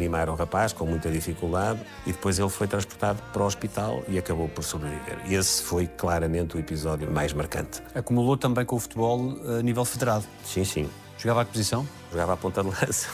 [0.05, 4.17] reanimar o rapaz com muita dificuldade e depois ele foi transportado para o hospital e
[4.17, 5.19] acabou por sobreviver.
[5.25, 7.81] E esse foi claramente o episódio mais marcante.
[7.93, 10.25] Acumulou também com o futebol a nível federado.
[10.43, 10.89] Sim, sim.
[11.17, 11.87] Jogava a que posição?
[12.11, 13.07] Jogava à ponta de lança.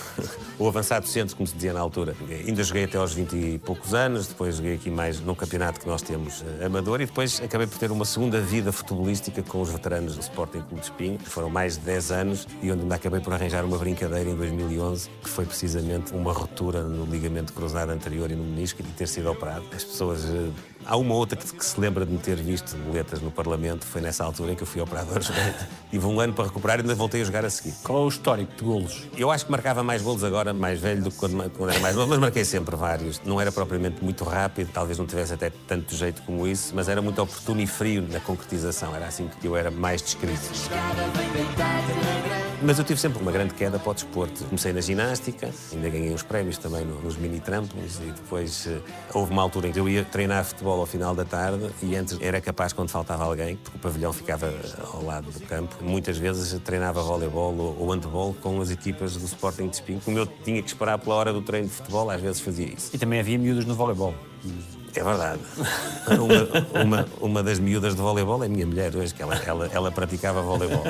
[0.60, 2.16] o avançado centro, como se dizia na altura.
[2.30, 5.88] Ainda joguei até aos 20 e poucos anos, depois joguei aqui mais num campeonato que
[5.88, 9.70] nós temos eh, amador e depois acabei por ter uma segunda vida futebolística com os
[9.70, 11.20] veteranos do Sporting Clube de Espinho.
[11.20, 15.10] Foram mais de 10 anos e onde ainda acabei por arranjar uma brincadeira em 2011,
[15.24, 19.08] que foi precisamente uma ruptura no ligamento cruzado anterior e no menisco e de ter
[19.08, 19.66] sido operado.
[19.74, 20.50] As pessoas eh,
[20.86, 24.02] Há uma outra que, que, se lembra de me ter visto boletas no Parlamento, foi
[24.02, 25.20] nessa altura em que eu fui operador.
[25.89, 27.74] Tive um ano para recuperar e ainda voltei a jogar a seguir.
[27.84, 29.08] Qual é o histórico de golos?
[29.17, 31.96] Eu acho que marcava mais golos agora, mais velho, do que quando, quando era mais
[31.96, 33.22] novo, mas marquei sempre vários.
[33.26, 37.02] Não era propriamente muito rápido, talvez não tivesse até tanto jeito como isso, mas era
[37.02, 38.96] muito oportuno e frio na concretização.
[38.96, 40.52] Era assim que eu era mais descrito.
[42.63, 44.44] Mas eu tive sempre uma grande queda para o desporto.
[44.46, 48.80] Comecei na ginástica, ainda ganhei uns prémios também nos mini trampolins e depois uh,
[49.15, 52.17] houve uma altura em que eu ia treinar futebol ao final da tarde e antes
[52.21, 54.53] era capaz quando faltava alguém, porque o pavilhão ficava
[54.93, 55.75] ao lado do campo.
[55.81, 60.01] Muitas vezes treinava voleibol ou, handball com as equipas do Sporting de Espinho.
[60.03, 62.91] Como eu tinha que esperar pela hora do treino de futebol, às vezes fazia isso.
[62.93, 64.13] E também havia miúdos no voleibol.
[64.95, 65.39] É verdade.
[66.08, 69.69] Uma, uma, uma, das miúdas de voleibol é a minha mulher hoje, que ela, ela,
[69.73, 70.84] ela praticava voleibol.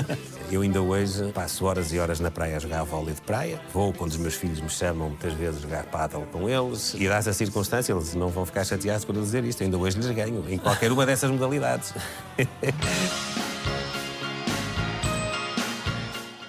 [0.51, 3.61] Eu ainda hoje passo horas e horas na praia a jogar vôlei de praia.
[3.73, 6.93] Vou quando os meus filhos me chamam muitas vezes jogar paddle com eles.
[6.95, 9.63] E dá essa circunstância, eles não vão ficar chateados por eu dizer isto.
[9.63, 11.93] Ainda hoje lhes ganho, em qualquer uma dessas modalidades.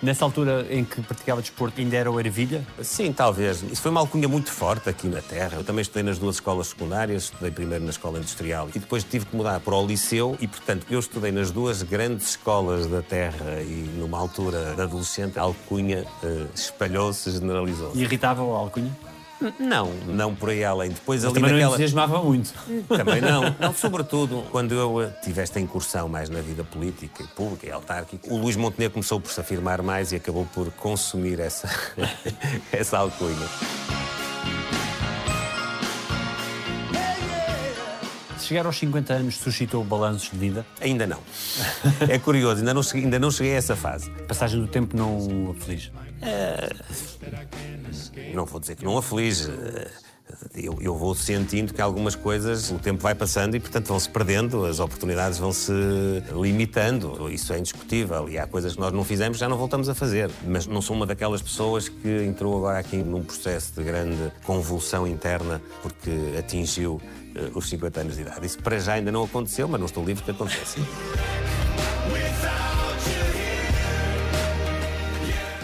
[0.03, 2.67] Nessa altura em que praticava desporto, ainda era o ervilha?
[2.83, 3.63] Sim, talvez.
[3.63, 5.59] Isso foi uma alcunha muito forte aqui na Terra.
[5.59, 9.27] Eu também estudei nas duas escolas secundárias, estudei primeiro na escola industrial e depois tive
[9.27, 13.61] que mudar para o liceu e, portanto, eu estudei nas duas grandes escolas da Terra
[13.61, 17.97] e numa altura de adolescente a alcunha uh, espalhou-se, generalizou-se.
[17.97, 18.91] E irritava a alcunha?
[19.59, 20.91] Não, não por aí além.
[20.91, 21.71] Depois Mas ali também naquela...
[21.71, 22.53] não entusiasmava muito.
[22.89, 23.43] Também não.
[23.59, 23.75] não.
[23.75, 28.57] Sobretudo, quando eu tive esta incursão mais na vida política, pública e autárquica, o Luís
[28.57, 31.69] Montenegro começou por se afirmar mais e acabou por consumir essa,
[32.73, 33.49] essa alcunha.
[38.43, 40.67] Chegar aos 50 anos suscitou balanços de vida?
[40.81, 41.21] Ainda não.
[42.09, 44.11] É curioso, ainda não cheguei, ainda não cheguei a essa fase.
[44.19, 45.93] A passagem do tempo não aflige?
[48.35, 49.49] Não vou dizer que não aflige.
[50.55, 54.65] Eu, eu, vou sentindo que algumas coisas, o tempo vai passando e, portanto, vão-se perdendo,
[54.65, 55.73] as oportunidades vão-se
[56.33, 57.31] limitando.
[57.31, 58.29] Isso é indiscutível.
[58.29, 60.31] E há coisas que nós não fizemos já não voltamos a fazer.
[60.47, 65.07] Mas não sou uma daquelas pessoas que entrou agora aqui num processo de grande convulsão
[65.07, 67.01] interna porque atingiu
[67.55, 68.47] os 50 anos de idade.
[68.47, 70.79] Isso para já ainda não aconteceu, mas não estou livre que aconteça.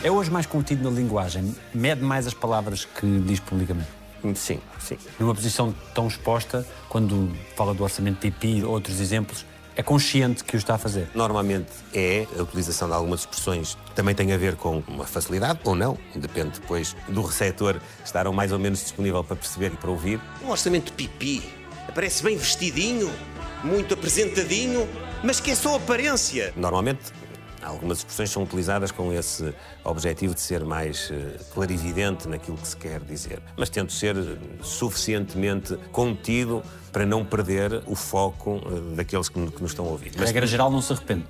[0.03, 1.55] É hoje mais contido na linguagem?
[1.75, 3.89] Mede mais as palavras que diz publicamente?
[4.35, 4.97] Sim, sim.
[5.19, 9.45] Numa posição tão exposta, quando fala do orçamento de ou outros exemplos,
[9.77, 11.09] é consciente que o está a fazer?
[11.15, 15.61] Normalmente é a utilização de algumas expressões que também tem a ver com uma facilidade
[15.63, 19.77] ou não, depende depois do receptor estar ou mais ou menos disponível para perceber e
[19.77, 20.21] para ouvir.
[20.43, 21.43] Um orçamento de pipi,
[21.89, 23.11] aparece bem vestidinho,
[23.65, 24.89] muito apresentadinho,
[25.25, 26.53] mas que é só aparência.
[26.57, 27.13] Normalmente
[27.63, 29.53] Algumas expressões são utilizadas com esse
[29.85, 31.15] objetivo de ser mais uh,
[31.53, 33.43] clarividente naquilo que se quer dizer.
[33.57, 34.17] Mas tento ser
[34.63, 40.13] suficientemente contido para não perder o foco uh, daqueles que, nos estão a ouvir.
[40.19, 41.27] A regra geral não se arrepende?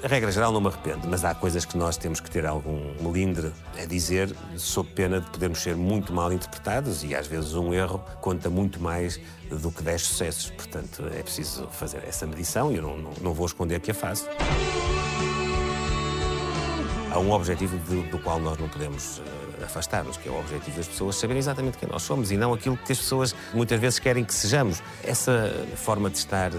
[0.00, 2.94] A regra geral não me arrependo, mas há coisas que nós temos que ter algum
[3.02, 7.74] melindre a dizer, sob pena de podermos ser muito mal interpretados e às vezes um
[7.74, 10.50] erro conta muito mais do que 10 sucessos.
[10.50, 13.94] Portanto, é preciso fazer essa medição e eu não, não, não vou esconder que a
[13.94, 14.28] faço.
[17.10, 20.76] há um objetivo do, do qual nós não podemos uh, afastar-nos, que é o objetivo
[20.76, 23.98] das pessoas saberem exatamente quem nós somos e não aquilo que as pessoas muitas vezes
[23.98, 24.82] querem que sejamos.
[25.02, 26.50] Essa forma de estar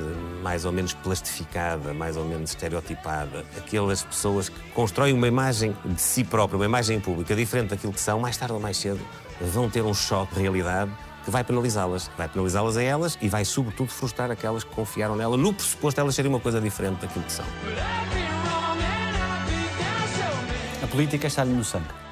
[0.42, 6.02] mais ou menos plastificada, mais ou menos estereotipada, aquelas pessoas que constroem uma imagem de
[6.02, 9.00] si própria, uma imagem pública diferente daquilo que são, mais tarde ou mais cedo
[9.42, 10.92] vão ter um choque de realidade
[11.24, 12.10] que vai penalizá-las.
[12.18, 16.02] Vai penalizá-las a elas e vai, sobretudo, frustrar aquelas que confiaram nela no pressuposto de
[16.02, 17.46] elas serem uma coisa diferente daquilo que são.
[20.82, 22.09] A política está-lhe no sangue.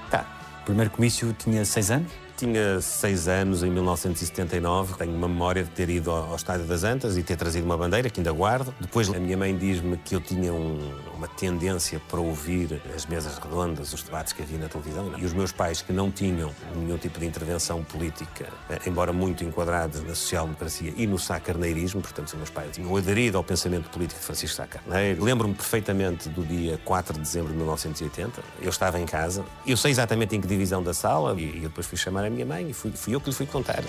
[0.68, 2.12] Primeiro comício tinha seis anos?
[2.38, 4.94] Tinha seis anos em 1979.
[4.94, 8.12] Tenho uma memória de ter ido ao Estádio das Antas e ter trazido uma bandeira
[8.12, 8.72] que ainda guardo.
[8.80, 10.78] Depois, a minha mãe diz-me que eu tinha um,
[11.16, 15.14] uma tendência para ouvir as mesas redondas, os debates que havia na televisão.
[15.18, 19.44] E os meus pais, que não tinham nenhum tipo de intervenção política, eh, embora muito
[19.44, 24.20] enquadrados na social-democracia e no sacarneirismo, portanto, os meus pais tinham aderido ao pensamento político
[24.20, 25.24] de Francisco Sá Carneiro.
[25.24, 28.44] Lembro-me perfeitamente do dia 4 de dezembro de 1980.
[28.62, 29.44] Eu estava em casa.
[29.66, 32.46] Eu sei exatamente em que divisão da sala e eu depois fui chamar a minha
[32.46, 33.84] mãe e fui, fui eu que lhe fui contar.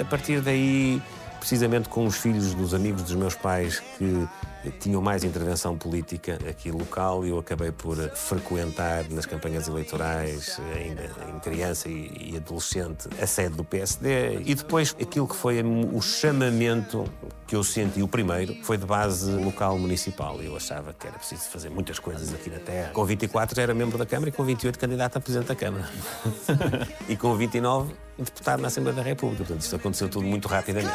[0.00, 1.00] A partir daí,
[1.38, 4.28] precisamente com os filhos dos amigos dos meus pais que
[4.70, 11.10] tinham mais intervenção política aqui local e eu acabei por frequentar nas campanhas eleitorais, ainda
[11.28, 17.04] em criança e, adolescente, a sede do PSD e depois aquilo que foi o chamamento
[17.46, 20.40] que eu senti, o primeiro, foi de base local municipal.
[20.42, 22.90] Eu achava que era preciso fazer muitas coisas aqui na Terra.
[22.92, 25.88] Com 24 já era membro da Câmara e com 28 candidato a Presidente da Câmara.
[27.08, 29.44] e com 29 deputado na Assembleia da República.
[29.44, 30.92] Portanto, isto aconteceu tudo muito rapidamente.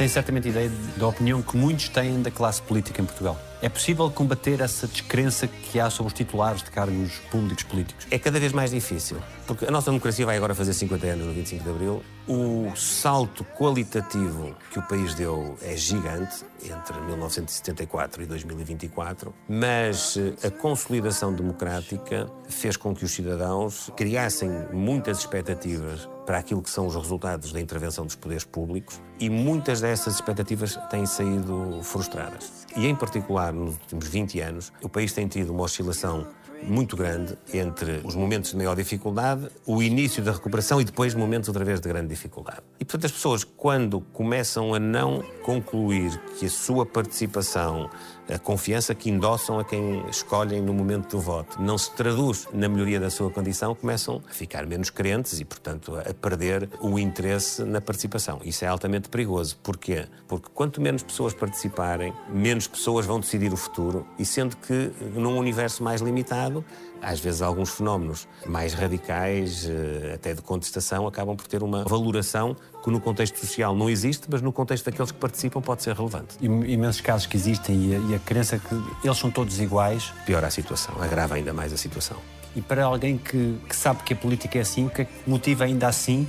[0.00, 3.38] Tem certamente ideia da opinião que muitos têm da classe política em Portugal.
[3.62, 8.06] É possível combater essa descrença que há sobre os titulares de cargos públicos políticos?
[8.10, 11.34] É cada vez mais difícil, porque a nossa democracia vai agora fazer 50 anos no
[11.34, 12.02] 25 de Abril.
[12.26, 20.46] O salto qualitativo que o país deu é gigante entre 1974 e 2024, mas eh,
[20.46, 26.86] a consolidação democrática fez com que os cidadãos criassem muitas expectativas para aquilo que são
[26.86, 32.59] os resultados da intervenção dos poderes públicos e muitas dessas expectativas têm saído frustradas.
[32.76, 36.26] E em particular, nos últimos 20 anos, o país tem tido uma oscilação
[36.62, 41.48] muito grande entre os momentos de maior dificuldade, o início da recuperação e depois momentos
[41.48, 42.60] outra vez de grande dificuldade.
[42.78, 47.88] E portanto as pessoas quando começam a não concluir que a sua participação,
[48.32, 52.68] a confiança que endossam a quem escolhem no momento do voto, não se traduz na
[52.68, 57.64] melhoria da sua condição, começam a ficar menos crentes e portanto a perder o interesse
[57.64, 58.40] na participação.
[58.44, 59.58] Isso é altamente perigoso.
[59.62, 60.06] Porquê?
[60.28, 65.36] Porque quanto menos pessoas participarem, menos pessoas vão decidir o futuro e sendo que num
[65.36, 66.64] universo mais limitado
[67.02, 72.56] às vezes alguns fenómenos mais radicais, eh, até de contestação, acabam por ter uma valoração
[72.82, 76.36] que no contexto social não existe, mas no contexto daqueles que participam pode ser relevante.
[76.40, 80.12] Imensos casos que existem e a crença que eles são todos iguais.
[80.24, 82.16] Piora a situação, agrava ainda mais a situação.
[82.54, 85.12] E para alguém que, que sabe que a política é assim, o que é que
[85.26, 86.26] motiva ainda assim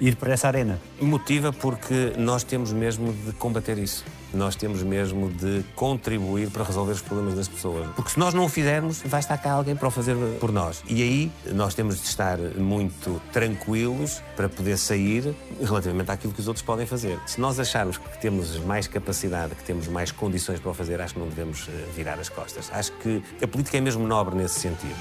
[0.00, 0.80] ir para essa arena?
[1.00, 4.04] Motiva porque nós temos mesmo de combater isso
[4.34, 7.88] nós temos mesmo de contribuir para resolver os problemas das pessoas.
[7.94, 10.82] Porque se nós não o fizermos, vai estar cá alguém para o fazer por nós.
[10.88, 16.48] E aí nós temos de estar muito tranquilos para poder sair relativamente àquilo que os
[16.48, 17.18] outros podem fazer.
[17.26, 21.14] Se nós acharmos que temos mais capacidade, que temos mais condições para o fazer, acho
[21.14, 22.70] que não devemos eh, virar as costas.
[22.72, 24.94] Acho que a política é mesmo nobre nesse sentido.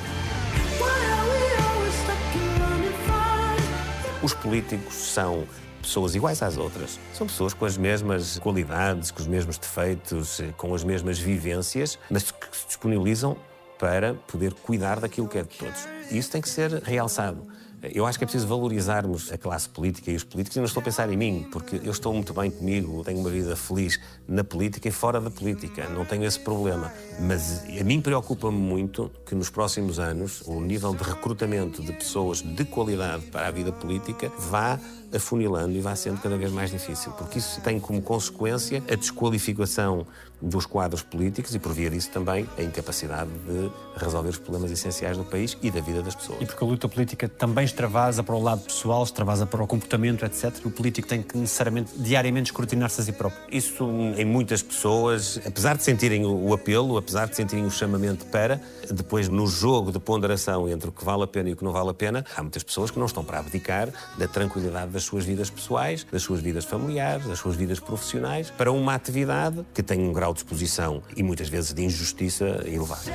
[4.23, 5.43] Os políticos são
[5.81, 6.97] pessoas iguais às outras.
[7.13, 12.31] São pessoas com as mesmas qualidades, com os mesmos defeitos, com as mesmas vivências, mas
[12.31, 13.35] que se disponibilizam
[13.77, 15.85] para poder cuidar daquilo que é de todos.
[16.09, 17.45] E isso tem que ser realçado.
[17.91, 20.55] Eu acho que é preciso valorizarmos a classe política e os políticos.
[20.55, 23.29] E não estou a pensar em mim, porque eu estou muito bem comigo, tenho uma
[23.29, 25.89] vida feliz na política e fora da política.
[25.89, 26.93] Não tenho esse problema.
[27.19, 32.41] Mas a mim preocupa-me muito que nos próximos anos o nível de recrutamento de pessoas
[32.41, 34.79] de qualidade para a vida política vá
[35.13, 40.07] afunilando e vai sendo cada vez mais difícil, porque isso tem como consequência a desqualificação
[40.43, 45.17] dos quadros políticos e, por via disso, também a incapacidade de resolver os problemas essenciais
[45.17, 46.41] do país e da vida das pessoas.
[46.41, 50.25] E porque a luta política também extravasa para o lado pessoal, extravasa para o comportamento,
[50.25, 50.53] etc.
[50.65, 53.41] O político tem que necessariamente diariamente escrutinar-se a si próprio.
[53.51, 53.85] Isso,
[54.17, 58.59] em muitas pessoas, apesar de sentirem o apelo, apesar de sentirem o chamamento para,
[58.91, 61.71] depois no jogo de ponderação entre o que vale a pena e o que não
[61.71, 65.23] vale a pena, há muitas pessoas que não estão para abdicar da tranquilidade das suas
[65.23, 69.99] vidas pessoais, das suas vidas familiares, das suas vidas profissionais, para uma atividade que tem
[69.99, 73.09] um grau de exposição e muitas vezes de injustiça elevado.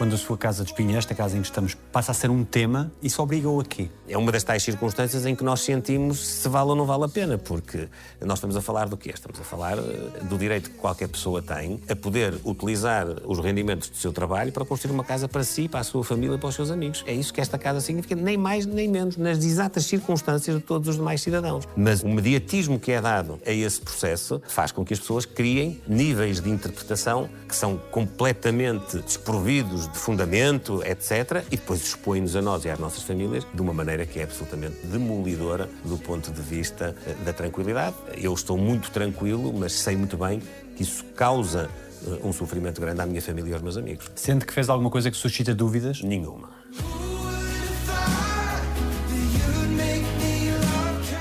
[0.00, 2.42] Quando a sua casa de espinho, esta casa em que estamos, passa a ser um
[2.42, 3.90] tema, isso obriga-o a quê?
[4.08, 7.08] É uma das tais circunstâncias em que nós sentimos se vale ou não vale a
[7.08, 7.86] pena, porque
[8.18, 9.10] nós estamos a falar do quê?
[9.12, 13.90] Estamos a falar eh, do direito que qualquer pessoa tem a poder utilizar os rendimentos
[13.90, 16.54] do seu trabalho para construir uma casa para si, para a sua família para os
[16.54, 17.04] seus amigos.
[17.06, 20.88] É isso que esta casa significa, nem mais nem menos, nas exatas circunstâncias de todos
[20.88, 21.68] os demais cidadãos.
[21.76, 25.78] Mas o mediatismo que é dado a esse processo faz com que as pessoas criem
[25.86, 32.64] níveis de interpretação que são completamente desprovidos de fundamento, etc., e depois expõem-nos a nós
[32.64, 36.94] e às nossas famílias de uma maneira que é absolutamente demolidora do ponto de vista
[37.06, 37.96] eh, da tranquilidade.
[38.16, 40.40] Eu estou muito tranquilo, mas sei muito bem
[40.76, 41.68] que isso causa
[42.06, 44.10] eh, um sofrimento grande à minha família e aos meus amigos.
[44.14, 46.02] Sente que fez alguma coisa que suscita dúvidas?
[46.02, 46.50] Nenhuma.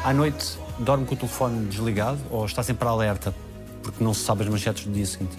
[0.04, 3.34] À noite, dorme com o telefone desligado ou está sempre alerta
[3.84, 5.36] porque não se sabe as manchetes do dia seguinte?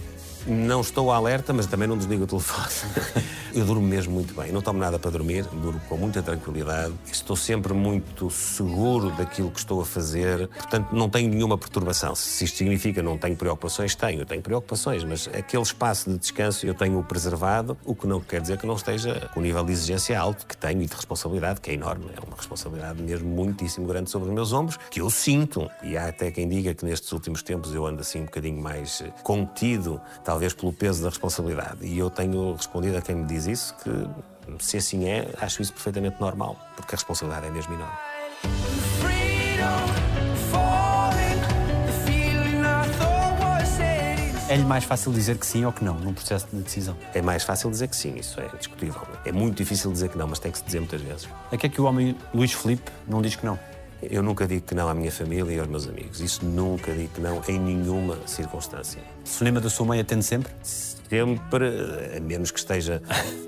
[0.51, 2.67] Não estou alerta, mas também não desligo o telefone.
[3.55, 4.51] Eu durmo mesmo muito bem.
[4.51, 6.93] Não tomo nada para dormir, durmo com muita tranquilidade.
[7.11, 10.49] Estou sempre muito seguro daquilo que estou a fazer.
[10.49, 12.17] Portanto, não tenho nenhuma perturbação.
[12.17, 14.27] Se isto significa não tenho preocupações, tenho.
[14.27, 18.59] Tenho preocupações, mas aquele espaço de descanso eu tenho preservado, o que não quer dizer
[18.59, 21.71] que não esteja com o nível de exigência alto que tenho e de responsabilidade, que
[21.71, 22.07] é enorme.
[22.17, 25.71] É uma responsabilidade mesmo muitíssimo grande sobre os meus ombros, que eu sinto.
[25.83, 29.03] E há até quem diga que nestes últimos tempos eu ando assim um bocadinho mais
[29.23, 31.87] contido, talvez pelo peso da responsabilidade.
[31.87, 33.91] E eu tenho respondido a quem me diz isso que,
[34.65, 37.97] se assim é, acho isso perfeitamente normal, porque a responsabilidade é mesmo enorme.
[44.51, 46.97] É-lhe mais fácil dizer que sim ou que não num processo de decisão?
[47.15, 49.01] É mais fácil dizer que sim, isso é indiscutível.
[49.25, 51.29] É muito difícil dizer que não, mas tem que se dizer muitas vezes.
[51.53, 53.57] A que é que o homem Luís Filipe não diz que não?
[54.03, 56.21] Eu nunca digo que não à minha família e aos meus amigos.
[56.21, 59.03] Isso nunca digo que não em nenhuma circunstância.
[59.25, 60.53] Se lembra da sua mãe atende sempre?
[60.63, 61.67] Sempre,
[62.17, 63.03] a menos que esteja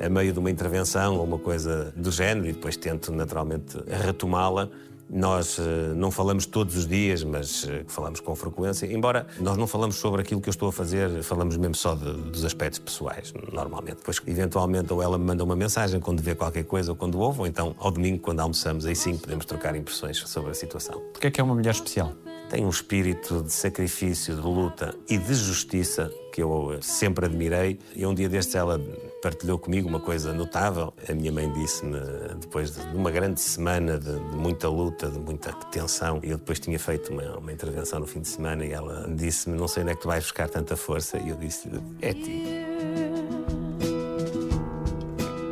[0.04, 4.68] a meio de uma intervenção ou uma coisa do género, e depois tento naturalmente retomá-la.
[5.12, 8.86] Nós uh, não falamos todos os dias, mas uh, falamos com frequência.
[8.86, 12.10] Embora nós não falamos sobre aquilo que eu estou a fazer, falamos mesmo só de,
[12.30, 13.96] dos aspectos pessoais, normalmente.
[13.96, 17.40] Depois, eventualmente, ou ela me manda uma mensagem quando vê qualquer coisa ou quando ouve,
[17.40, 20.98] ou então ao domingo, quando almoçamos, aí sim podemos trocar impressões sobre a situação.
[21.12, 22.14] Porquê é que é uma mulher especial?
[22.48, 27.78] Tem um espírito de sacrifício, de luta e de justiça que eu sempre admirei.
[27.94, 28.80] E um dia destes ela
[29.22, 30.92] partilhou comigo uma coisa notável.
[31.08, 31.98] A minha mãe disse-me,
[32.40, 36.78] depois de uma grande semana de, de, muita luta, de muita tensão, eu depois tinha
[36.78, 39.94] feito uma, uma intervenção no fim de semana, e ela disse-me: Não sei onde é
[39.94, 41.18] que tu vais buscar tanta força.
[41.18, 41.68] E eu disse:
[42.00, 42.42] É ti.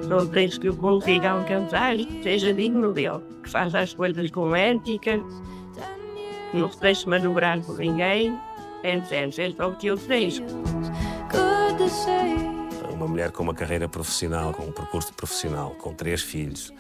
[0.09, 5.23] Não tens que consiga alcançar, seja digno dele, que faça as coisas com ética,
[6.53, 8.37] não se deixe manobrar por ninguém,
[8.83, 9.57] etc.
[9.57, 10.43] É o que eu desejo.
[12.91, 16.73] Uma mulher com uma carreira profissional, com um percurso profissional, com três filhos,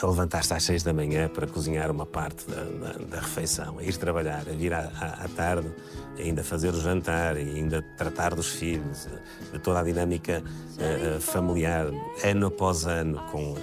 [0.00, 3.82] a levantar-se às seis da manhã para cozinhar uma parte da, da, da refeição, a
[3.82, 5.72] ir trabalhar, a vir à, à, à, tarde,
[6.18, 9.08] ainda fazer o jantar, ainda tratar dos filhos,
[9.52, 11.86] de toda a dinâmica uh, familiar,
[12.24, 13.56] ano após ano, com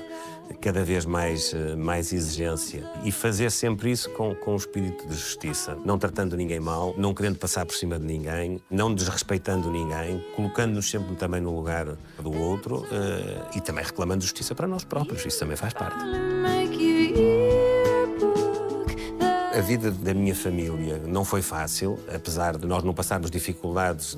[0.61, 2.83] cada vez mais, mais exigência.
[3.03, 7.13] E fazer sempre isso com, com um espírito de justiça, não tratando ninguém mal, não
[7.13, 11.85] querendo passar por cima de ninguém, não desrespeitando ninguém, colocando-nos sempre também no lugar
[12.19, 16.03] do outro uh, e também reclamando justiça para nós próprios, isso também faz parte.
[19.53, 24.17] A vida da minha família não foi fácil, apesar de nós não passarmos dificuldades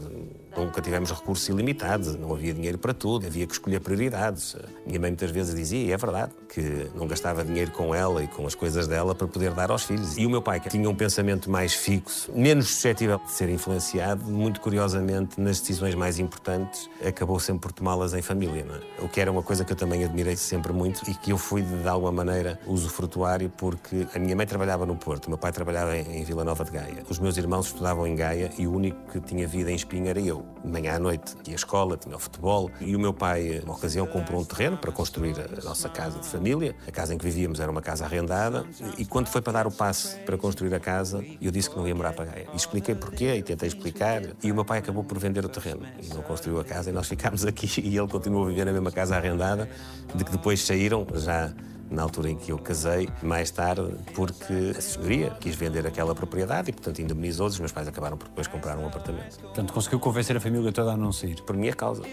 [0.56, 4.56] Nunca tivemos recursos ilimitados, não havia dinheiro para tudo, havia que escolher prioridades.
[4.86, 8.28] Minha mãe muitas vezes dizia, e é verdade, que não gastava dinheiro com ela e
[8.28, 10.18] com as coisas dela para poder dar aos filhos.
[10.18, 14.26] E o meu pai, que tinha um pensamento mais fixo, menos suscetível de ser influenciado,
[14.26, 18.66] muito curiosamente, nas decisões mais importantes, acabou sempre por tomá-las em família.
[19.00, 19.04] É?
[19.04, 21.62] O que era uma coisa que eu também admirei sempre muito e que eu fui,
[21.62, 25.96] de, alguma maneira, usufrutuário, porque a minha mãe trabalhava no Porto, o meu pai trabalhava
[25.98, 27.04] em, em Vila Nova de Gaia.
[27.10, 30.20] Os meus irmãos estudavam em Gaia e o único que tinha vida em Espinho era
[30.20, 31.36] eu de manhã à noite.
[31.44, 32.70] Tinha escola, tinha o futebol.
[32.80, 36.28] E o meu pai, numa ocasião, comprou um terreno para construir a nossa casa de
[36.28, 36.76] família.
[36.88, 38.66] A casa em que vivíamos era uma casa arrendada.
[38.98, 41.88] E quando foi para dar o passe para construir a casa, eu disse que não
[41.88, 42.48] ia morar para Gaia.
[42.54, 44.22] E expliquei porquê e tentei explicar.
[44.44, 45.82] E o meu pai acabou por vender o terreno.
[46.02, 47.70] E não construiu a casa e nós ficámos aqui.
[47.92, 49.68] E ele continuou a viver na mesma casa arrendada,
[50.14, 51.52] de que depois saíram já
[51.92, 56.70] na altura em que eu casei, mais tarde, porque a senhoria quis vender aquela propriedade
[56.70, 57.54] e, portanto, indemnizou-os.
[57.54, 59.40] Os meus pais acabaram por depois comprar um apartamento.
[59.40, 61.42] Portanto, conseguiu convencer a família toda a não sair?
[61.42, 62.04] Por minha causa.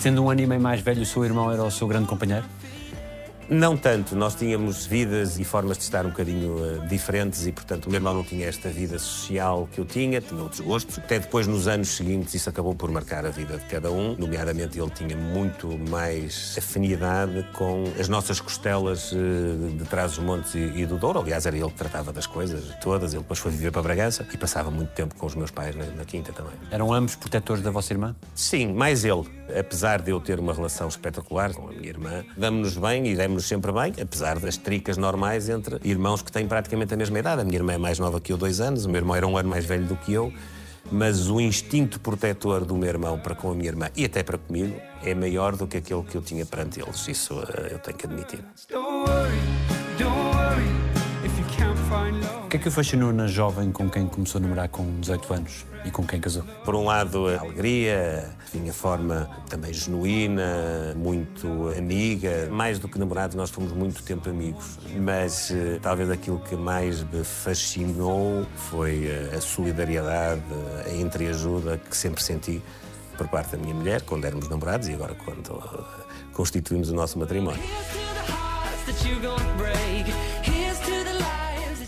[0.00, 2.44] Sendo um ano e meio mais velho, o seu irmão era o seu grande companheiro?
[3.48, 7.86] Não tanto, nós tínhamos vidas e formas de estar um bocadinho uh, diferentes e, portanto,
[7.86, 10.98] o meu irmão não tinha esta vida social que eu tinha, tinha outros gostos.
[10.98, 14.16] Até depois, nos anos seguintes, isso acabou por marcar a vida de cada um.
[14.16, 19.16] Nomeadamente, ele tinha muito mais afinidade com as nossas costelas uh,
[19.76, 21.20] de trás dos montes e, e, do Douro.
[21.20, 23.12] Aliás, era ele que tratava das coisas todas.
[23.12, 25.84] Ele depois foi viver para Bragança e passava muito tempo com os meus pais na,
[25.86, 26.54] na quinta também.
[26.70, 28.16] Eram ambos protetores da vossa irmã?
[28.34, 29.24] Sim, mais ele.
[29.58, 33.46] Apesar de eu ter uma relação espetacular com a minha irmã, damos-nos bem e demos-nos
[33.46, 37.42] sempre bem, apesar das tricas normais entre irmãos que têm praticamente a mesma idade.
[37.42, 39.36] A minha irmã é mais nova que eu, dois anos, o meu irmão era um
[39.36, 40.32] ano mais velho do que eu,
[40.90, 44.38] mas o instinto protetor do meu irmão para com a minha irmã e até para
[44.38, 47.06] comigo é maior do que aquele que eu tinha perante eles.
[47.08, 48.40] Isso uh, eu tenho que admitir.
[48.70, 49.40] Don't worry,
[49.98, 50.93] don't worry.
[52.54, 55.34] O que é que o fascinou na jovem com quem começou a namorar com 18
[55.34, 56.44] anos e com quem casou?
[56.64, 62.48] Por um lado, a alegria, tinha forma também genuína, muito amiga.
[62.52, 64.78] Mais do que namorados, nós fomos muito tempo amigos.
[65.00, 70.40] Mas uh, talvez aquilo que mais me fascinou foi uh, a solidariedade,
[70.86, 72.62] a entreajuda que sempre senti
[73.18, 75.84] por parte da minha mulher, quando éramos namorados e agora quando uh,
[76.32, 77.64] constituímos o nosso matrimónio.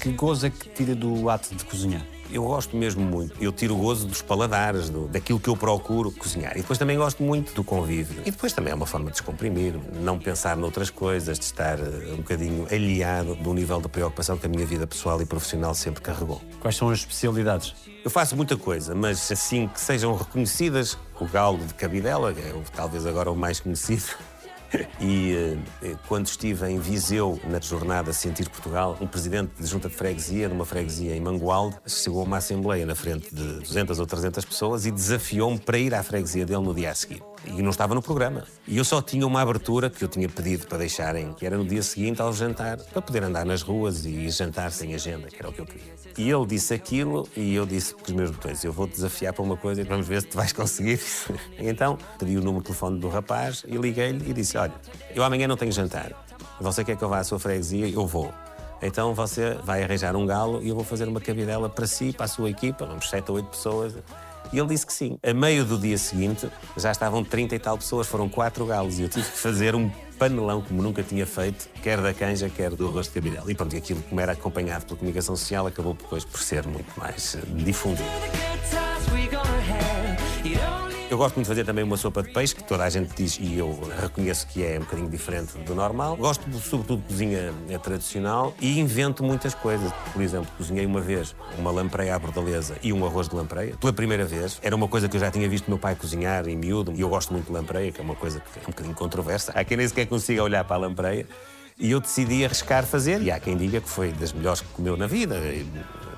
[0.06, 2.06] Que gozo é que tira do ato de cozinhar?
[2.30, 3.42] Eu gosto mesmo muito.
[3.42, 6.52] Eu tiro o gozo dos paladares, do, daquilo que eu procuro cozinhar.
[6.52, 8.22] E depois também gosto muito do convívio.
[8.24, 12.12] E depois também é uma forma de descomprimir, não pensar noutras coisas, de estar eh,
[12.12, 16.00] um bocadinho aliado do nível de preocupação que a minha vida pessoal e profissional sempre
[16.00, 16.40] carregou.
[16.60, 17.74] Quais são as especialidades?
[18.04, 22.54] Eu faço muita coisa, mas assim que sejam reconhecidas, o galo de Cabidela, que é
[22.72, 24.04] talvez agora o mais conhecido,
[25.00, 29.94] e eh, quando estive em Viseu, na jornada Sentir Portugal, um presidente de junta de
[29.94, 34.44] freguesia, numa freguesia em Mangualde, chegou a uma assembleia na frente de 200 ou 300
[34.44, 37.22] pessoas e desafiou-me para ir à freguesia dele no dia a seguir.
[37.44, 38.44] E não estava no programa.
[38.66, 41.64] E eu só tinha uma abertura que eu tinha pedido para deixarem, que era no
[41.64, 45.48] dia seguinte ao jantar, para poder andar nas ruas e jantar sem agenda, que era
[45.48, 45.94] o que eu queria.
[46.18, 49.42] E ele disse aquilo e eu disse com os meus botões: Eu vou-te desafiar para
[49.42, 51.00] uma coisa e vamos ver se tu vais conseguir.
[51.58, 54.72] então pedi o número de telefone do rapaz e liguei-lhe e disse: Olha,
[55.14, 56.12] eu amanhã não tenho jantar.
[56.60, 57.88] Você quer que eu vá à sua freguesia?
[57.88, 58.32] Eu vou.
[58.82, 62.26] Então você vai arranjar um galo e eu vou fazer uma cabidela para si, para
[62.26, 63.94] a sua equipa, vamos sete ou oito pessoas.
[64.52, 65.18] E ele disse que sim.
[65.22, 69.02] A meio do dia seguinte, já estavam 30 e tal pessoas, foram quatro galos, e
[69.02, 72.88] eu tive que fazer um panelão como nunca tinha feito, quer da canja, quer do
[72.90, 73.50] rosto de cabidela.
[73.50, 76.98] E pronto, e aquilo como era acompanhado pela comunicação social acabou depois por ser muito
[76.98, 78.08] mais eh, difundido.
[81.08, 83.38] Eu gosto muito de fazer também uma sopa de peixe, que toda a gente diz
[83.40, 86.16] e eu reconheço que é um bocadinho diferente do normal.
[86.16, 89.92] Gosto, sobretudo, de cozinha é tradicional e invento muitas coisas.
[90.12, 93.76] Por exemplo, cozinhei uma vez uma lampreia à bordaleza e um arroz de lampreia.
[93.76, 94.58] Pela primeira vez.
[94.60, 97.08] Era uma coisa que eu já tinha visto meu pai cozinhar em miúdo e eu
[97.08, 99.52] gosto muito de lampreia, que é uma coisa que é um bocadinho controversa.
[99.52, 101.24] Há quem nem sequer consiga olhar para a lampreia.
[101.78, 104.96] E eu decidi arriscar fazer, e há quem diga que foi das melhores que comeu
[104.96, 105.38] na vida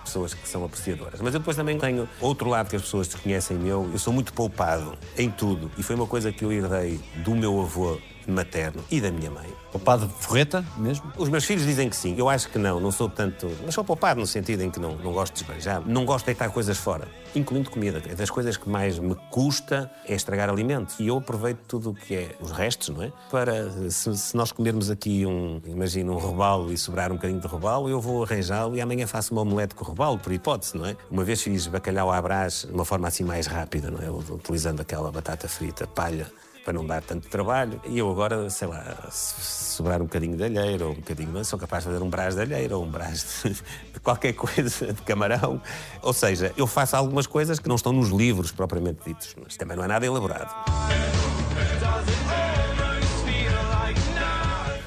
[0.09, 1.21] pessoas que são apreciadoras.
[1.21, 3.89] Mas eu depois também tenho outro lado que as pessoas desconhecem meu.
[3.93, 5.71] Eu sou muito poupado em tudo.
[5.79, 7.99] E foi uma coisa que eu herdei do meu avô
[8.33, 9.47] materno e da minha mãe.
[9.73, 11.11] Poupado de forreta mesmo?
[11.17, 12.15] Os meus filhos dizem que sim.
[12.17, 12.81] Eu acho que não.
[12.81, 13.51] Não sou tanto.
[13.65, 15.83] Mas sou poupado no sentido em que não, não gosto de esbanjar.
[15.87, 18.03] Não gosto de deitar coisas fora, incluindo comida.
[18.09, 20.99] É das coisas que mais me custa é estragar alimentos.
[20.99, 23.13] E eu aproveito tudo o que é os restos, não é?
[23.31, 27.47] Para, se, se nós comermos aqui um, imagina, um robalo e sobrar um bocadinho de
[27.47, 29.85] robalo, eu vou arranjá-lo e amanhã faço uma omelete com
[30.19, 30.97] por hipótese, não é?
[31.11, 34.11] Uma vez fiz bacalhau à brás de uma forma assim mais rápida, não é?
[34.11, 36.31] Utilizando aquela batata frita, palha
[36.69, 37.81] para não dar tanto trabalho.
[37.87, 41.59] E eu agora, sei lá, se sobrar um bocadinho de alheira ou um bocadinho, sou
[41.59, 43.55] capaz de fazer um brás de alheira ou um brás de,
[43.95, 45.63] de qualquer coisa, de camarão.
[46.03, 49.79] Ou seja, eu faço algumas coisas que não estão nos livros propriamente ditos, mas também
[49.79, 50.55] não é nada elaborado.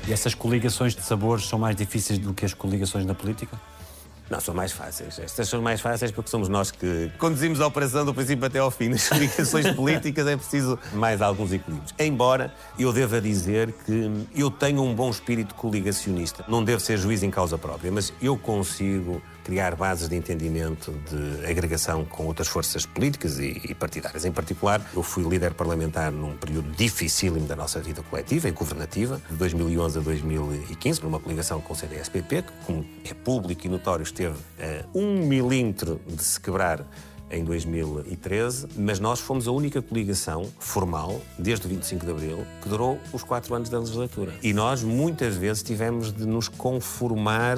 [0.07, 3.59] E essas coligações de sabores são mais difíceis do que as coligações na política?
[4.31, 5.19] Não, são mais fáceis.
[5.19, 8.71] Estas são mais fáceis porque somos nós que conduzimos a operação do princípio até ao
[8.71, 8.87] fim.
[8.87, 11.93] Nas comunicações políticas é preciso mais alguns equilíbrios.
[11.99, 16.45] Embora eu deva dizer que eu tenho um bom espírito coligacionista.
[16.47, 21.45] Não devo ser juiz em causa própria, mas eu consigo criar bases de entendimento, de
[21.45, 24.25] agregação com outras forças políticas e, partidárias.
[24.25, 29.21] Em particular, eu fui líder parlamentar num período dificílimo da nossa vida coletiva e governativa,
[29.29, 34.03] de 2011 a 2015, numa coligação com o CDS-PP, que, como é público e notório,
[34.03, 36.85] esteve a um milímetro de se quebrar
[37.31, 42.69] em 2013, mas nós fomos a única coligação formal, desde o 25 de Abril, que
[42.69, 44.33] durou os quatro anos da legislatura.
[44.43, 47.57] E nós, muitas vezes, tivemos de nos conformar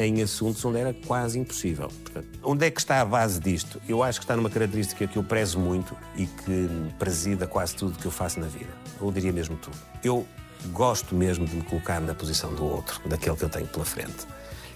[0.00, 1.88] em assuntos onde era quase impossível.
[1.88, 3.80] Portanto, onde é que está a base disto?
[3.86, 7.98] Eu acho que está numa característica que eu prezo muito e que presida quase tudo
[7.98, 8.70] que eu faço na vida.
[8.98, 9.76] Ou diria mesmo tudo.
[10.02, 10.26] Eu
[10.72, 14.26] gosto mesmo de me colocar na posição do outro, daquele que eu tenho pela frente.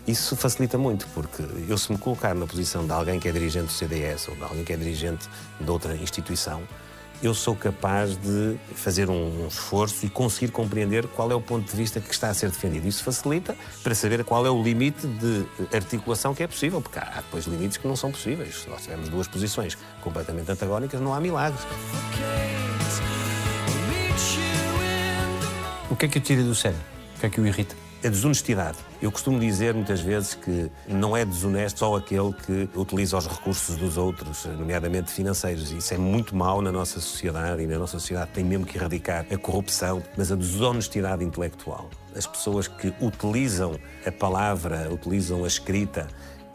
[0.06, 3.66] Isso facilita muito, porque eu, se me colocar na posição de alguém que é dirigente
[3.66, 5.26] do CDS ou de alguém que é dirigente
[5.58, 6.62] de outra instituição,
[7.22, 11.76] eu sou capaz de fazer um esforço e conseguir compreender qual é o ponto de
[11.76, 12.86] vista que está a ser defendido.
[12.86, 17.22] Isso facilita para saber qual é o limite de articulação que é possível, porque há
[17.22, 18.62] depois limites que não são possíveis.
[18.62, 21.60] Se nós tivermos duas posições completamente antagónicas, não há milagres.
[25.90, 26.78] O que é que o tira do sério?
[27.16, 27.83] O que é que o irrita?
[28.04, 28.76] A desonestidade.
[29.00, 33.76] Eu costumo dizer muitas vezes que não é desonesto só aquele que utiliza os recursos
[33.76, 35.72] dos outros, nomeadamente financeiros.
[35.72, 39.24] Isso é muito mau na nossa sociedade e na nossa sociedade tem mesmo que erradicar
[39.32, 41.88] a corrupção, mas a desonestidade intelectual.
[42.14, 46.06] As pessoas que utilizam a palavra, utilizam a escrita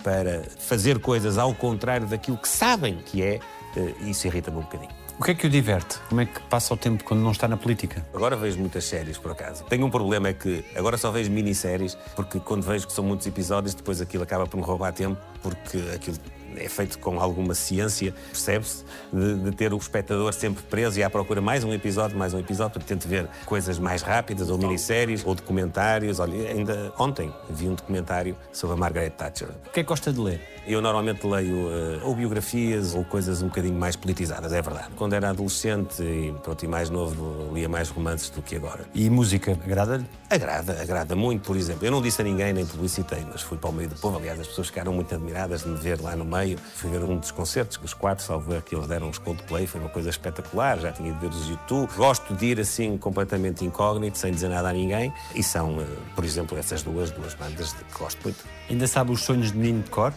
[0.03, 3.39] para fazer coisas ao contrário daquilo que sabem que é,
[3.75, 4.98] eh, isso irrita-me um bocadinho.
[5.19, 5.99] O que é que o diverte?
[6.07, 8.05] Como é que passa o tempo quando não está na política?
[8.13, 9.65] Agora vejo muitas séries, por acaso.
[9.65, 13.27] Tenho um problema, é que agora só vejo minisséries, porque quando vejo que são muitos
[13.27, 16.17] episódios, depois aquilo acaba por me roubar tempo, porque aquilo
[16.57, 21.09] é feito com alguma ciência, percebe-se, de, de, ter o espectador sempre preso e à
[21.09, 25.25] procura mais um episódio, mais um episódio, porque tento ver coisas mais rápidas, ou minisséries,
[25.25, 26.19] ou documentários.
[26.19, 29.49] Olha, ainda ontem vi um documentário sobre a Margaret Thatcher.
[29.67, 30.41] O que é que gosta de ler?
[30.67, 34.89] Eu normalmente leio uh, ou biografias ou coisas um bocadinho mais politizadas, é verdade.
[34.95, 38.85] Quando era adolescente e, pronto, e mais novo, lia mais romances do que agora.
[38.93, 40.05] E música, agrada-lhe?
[40.29, 41.85] Agrada, agrada muito, por exemplo.
[41.85, 44.17] Eu não disse a ninguém, nem publicitei, mas fui para o meio do povo.
[44.17, 46.38] Aliás, as pessoas ficaram muito admiradas de me ver lá no meio.
[46.75, 49.67] Fui ver um dos concertos, que os quatro, salvo ver que eles deram os Coldplay,
[49.67, 50.79] foi uma coisa espetacular.
[50.79, 51.89] Já tinha de ver os YouTube.
[51.95, 55.13] Gosto de ir assim completamente incógnito, sem dizer nada a ninguém.
[55.35, 55.85] E são, uh,
[56.15, 58.43] por exemplo, essas duas, duas bandas que gosto muito.
[58.69, 60.13] Ainda sabe os sonhos de menino de cor?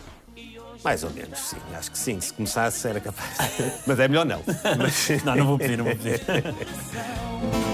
[0.85, 1.57] Mais ou menos, sim.
[1.77, 2.21] Acho que sim.
[2.21, 3.37] Se começasse, era capaz.
[3.87, 4.43] Mas é melhor não.
[4.77, 5.09] Mas...
[5.25, 6.21] Não, não vou pedir, não vou pedir.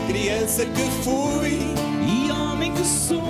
[0.07, 1.59] Criança que fui
[2.07, 3.23] e homem que sou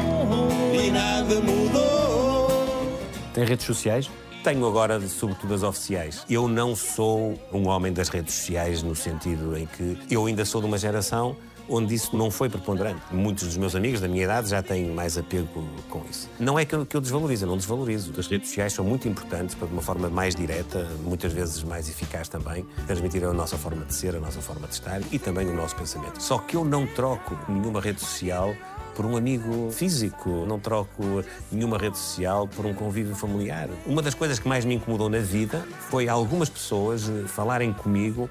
[0.72, 2.98] e nada mudou.
[3.32, 4.10] Tem redes sociais?
[4.42, 6.24] Tenho agora, sobretudo, as oficiais.
[6.30, 10.60] Eu não sou um homem das redes sociais no sentido em que eu ainda sou
[10.60, 11.36] de uma geração
[11.68, 13.00] onde isso não foi preponderante.
[13.12, 16.28] Muitos dos meus amigos da minha idade já têm mais apego com isso.
[16.38, 18.12] Não é que eu, que eu eu não desvalorizo.
[18.18, 21.88] As redes sociais são muito importantes para, de uma forma mais direta, muitas vezes mais
[21.88, 25.46] eficaz também, transmitir a nossa forma de ser, a nossa forma de estar e também
[25.48, 26.22] o nosso pensamento.
[26.22, 28.54] Só que eu não troco nenhuma rede social
[28.98, 33.68] por um amigo físico, não troco nenhuma rede social por um convívio familiar.
[33.86, 38.28] Uma das coisas que mais me incomodou na vida foi algumas pessoas falarem comigo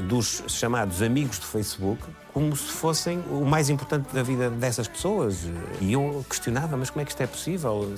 [0.00, 5.46] dos chamados amigos do Facebook como se fossem o mais importante da vida dessas pessoas.
[5.80, 7.92] E eu questionava, mas como é que isto é possível?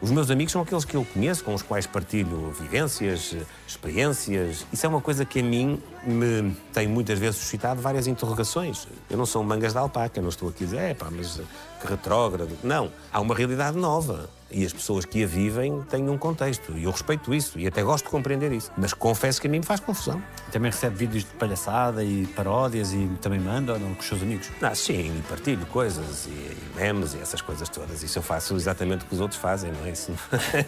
[0.00, 3.34] Os meus amigos são aqueles que eu conheço, com os quais partilho vivências,
[3.66, 4.66] experiências.
[4.72, 8.86] Isso é uma coisa que a mim me tem muitas vezes suscitado várias interrogações.
[9.10, 11.40] Eu não sou mangas de alpaca, não estou aqui a dizer, é pá, mas
[11.80, 12.56] que retrógrado.
[12.62, 16.72] Não, há uma realidade nova e as pessoas que a vivem têm um contexto.
[16.72, 18.72] E eu respeito isso e até gosto de compreender isso.
[18.78, 20.22] Mas confesso que a mim me faz confusão.
[20.50, 24.22] Também recebe vídeos de palhaçada e paródias e também manda ou não, com os seus
[24.22, 24.50] amigos?
[24.62, 28.02] Ah, sim, e partilho coisas e, e memes e essas coisas todas.
[28.02, 29.90] Isso eu faço exatamente o que os outros fazem, não é?
[29.90, 30.10] Isso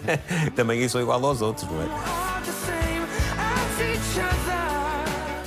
[0.54, 1.86] também eu sou igual aos outros, não é?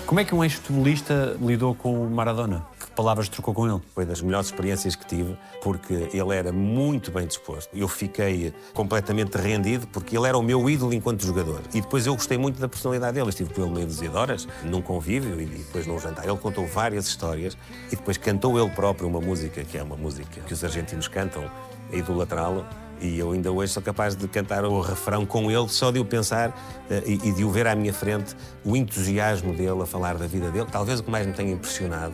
[0.07, 2.65] Como é que um ex-futebolista lidou com o Maradona?
[2.95, 3.81] Palavras trocou com ele?
[3.95, 7.69] Foi das melhores experiências que tive, porque ele era muito bem disposto.
[7.73, 11.61] Eu fiquei completamente rendido, porque ele era o meu ídolo enquanto jogador.
[11.73, 13.29] E depois eu gostei muito da personalidade dele.
[13.29, 16.27] estive com ele meio dúzia de horas, num convívio e depois num jantar.
[16.27, 20.41] Ele contou várias histórias e depois cantou ele próprio uma música, que é uma música
[20.41, 21.49] que os argentinos cantam,
[21.91, 22.65] a idolatrá-lo.
[22.99, 26.05] E eu ainda hoje sou capaz de cantar o refrão com ele, só de o
[26.05, 30.17] pensar uh, e, e, de o ver à minha frente, o entusiasmo dele a falar
[30.17, 30.67] da vida dele.
[30.69, 32.13] Talvez o que mais me tenha impressionado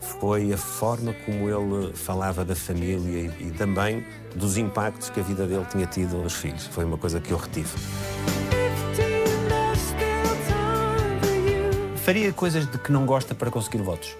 [0.00, 5.22] foi a forma como ele falava da família e, e também dos impactos que a
[5.22, 6.66] vida dele tinha tido nos filhos.
[6.66, 7.70] Foi uma coisa que eu retive.
[12.04, 14.16] Faria coisas de que não gosta para conseguir votos?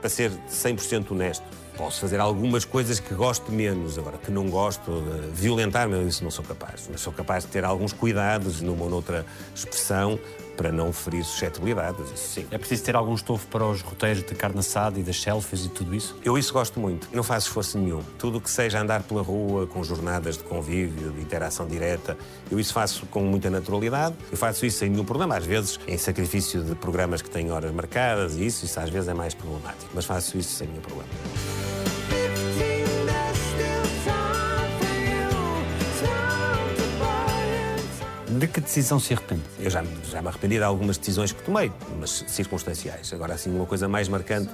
[0.00, 1.44] Para ser 100% honesto,
[1.80, 6.30] Posso fazer algumas coisas que gosto menos, agora que não gosto, de violentar-me, isso não
[6.30, 6.90] sou capaz.
[6.92, 9.24] Mas sou capaz de ter alguns cuidados numa ou noutra
[9.54, 10.20] expressão
[10.60, 12.46] para não ferir suscetibilidades, isso sim.
[12.50, 15.70] É preciso ter algum estofo para os roteiros de carne assada e das selfies e
[15.70, 16.14] tudo isso?
[16.22, 17.08] Eu isso gosto muito.
[17.14, 18.02] Não faço esforço nenhum.
[18.18, 22.14] Tudo o que seja andar pela rua com jornadas de convívio, de interação direta,
[22.50, 24.14] eu isso faço com muita naturalidade.
[24.30, 25.38] Eu faço isso sem nenhum problema.
[25.38, 29.08] Às vezes, em sacrifício de programas que têm horas marcadas e isso, isso às vezes
[29.08, 29.90] é mais problemático.
[29.94, 31.08] Mas faço isso sem nenhum problema.
[38.38, 39.42] De que decisão se arrepende?
[39.58, 43.12] Eu já, já me arrependi de algumas decisões que tomei, mas circunstanciais.
[43.12, 44.50] Agora, assim, uma coisa mais marcante,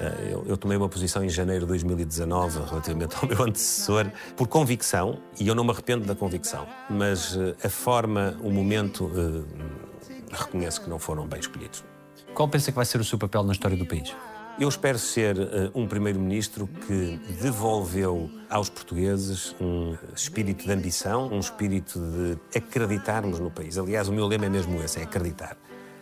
[0.00, 4.06] Eh, Eu, eu tomei uma posição em janeiro de 2019 relativamente ao meu antecessor
[4.36, 9.10] por convicção, e eu não me arrependo da convicção, mas eh, a forma, o momento,
[9.14, 9.42] eh,
[10.32, 11.84] reconheço que não foram bem escolhidos.
[12.34, 14.14] Qual pensa que vai ser o seu papel na história do país?
[14.58, 21.40] Eu espero ser eh, um primeiro-ministro que devolveu aos portugueses um espírito de ambição, um
[21.40, 23.78] espírito de acreditarmos no país.
[23.78, 25.56] Aliás, o meu lema é mesmo esse, é acreditar.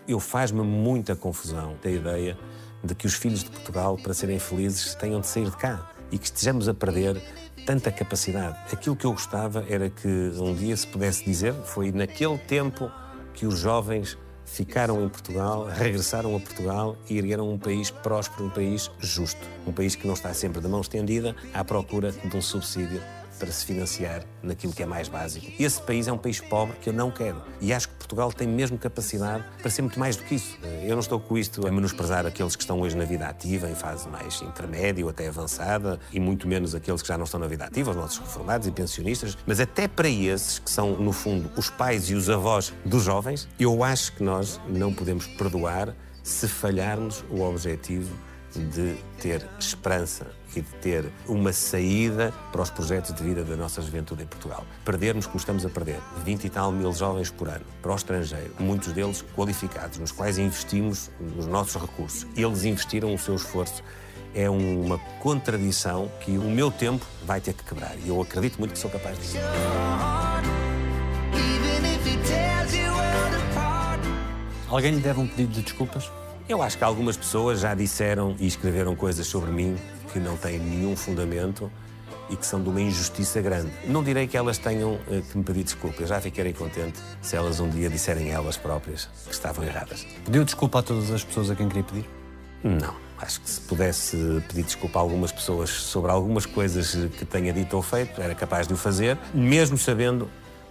[0.06, 2.36] Eu faz-me muita confusão a ideia
[2.82, 6.18] de que os filhos de Portugal, para serem felizes, tenham de sair de cá e
[6.18, 7.22] que estejamos a perder
[7.64, 8.58] tanta capacidade.
[8.72, 12.90] Aquilo que eu gostava era que um dia se pudesse dizer, foi naquele tempo
[13.32, 14.18] que os jovens
[14.50, 19.40] ficaram em Portugal, regressaram a Portugal e ergueram um país próspero, um país justo.
[19.66, 23.00] Um país que não está sempre de mão estendida à procura de um subsídio
[23.40, 25.50] para se financiar naquilo que é mais básico.
[25.58, 27.42] Esse país é um país pobre que eu não quero.
[27.60, 30.58] E acho que Portugal tem mesmo capacidade para ser muito mais do que isso.
[30.82, 33.74] Eu não estou com isto a menosprezar aqueles que estão hoje na vida ativa, em
[33.74, 37.46] fase mais intermédia ou até avançada, e muito menos aqueles que já não estão na
[37.46, 39.36] vida ativa, os nossos reformados e pensionistas.
[39.46, 43.48] Mas até para esses, que são, no fundo, os pais e os avós dos jovens,
[43.58, 48.14] eu acho que nós não podemos perdoar se falharmos o objetivo
[48.58, 50.26] de ter esperança
[50.56, 54.64] e de ter uma saída para os projetos de vida da nossa juventude em Portugal.
[54.84, 58.52] Perdermos, como estamos a perder, 20 e tal mil jovens por ano para o estrangeiro,
[58.58, 62.26] muitos deles qualificados, nos quais investimos nos nossos recursos.
[62.36, 63.82] Eles investiram o seu esforço.
[64.32, 67.96] É uma contradição que o meu tempo vai ter que quebrar.
[68.04, 69.38] E eu acredito muito que sou capaz disso.
[74.68, 76.08] Alguém lhe deve um pedido de desculpas?
[76.50, 79.76] Eu acho que algumas pessoas já disseram e escreveram coisas sobre mim
[80.12, 81.70] que não têm nenhum fundamento
[82.28, 83.70] e que são de uma injustiça grande.
[83.86, 86.02] Não direi que elas tenham eh, que me pedir desculpa.
[86.02, 90.04] Eu já ficarei contente se elas um dia disserem elas próprias que estavam erradas.
[90.24, 92.10] Pediu desculpa a todas as pessoas a quem queria pedir?
[92.64, 92.96] Não.
[93.16, 94.16] Acho que se pudesse
[94.48, 98.66] pedir desculpa a algumas pessoas sobre algumas coisas que tenha dito ou feito, era capaz
[98.66, 100.28] de o fazer, mesmo sabendo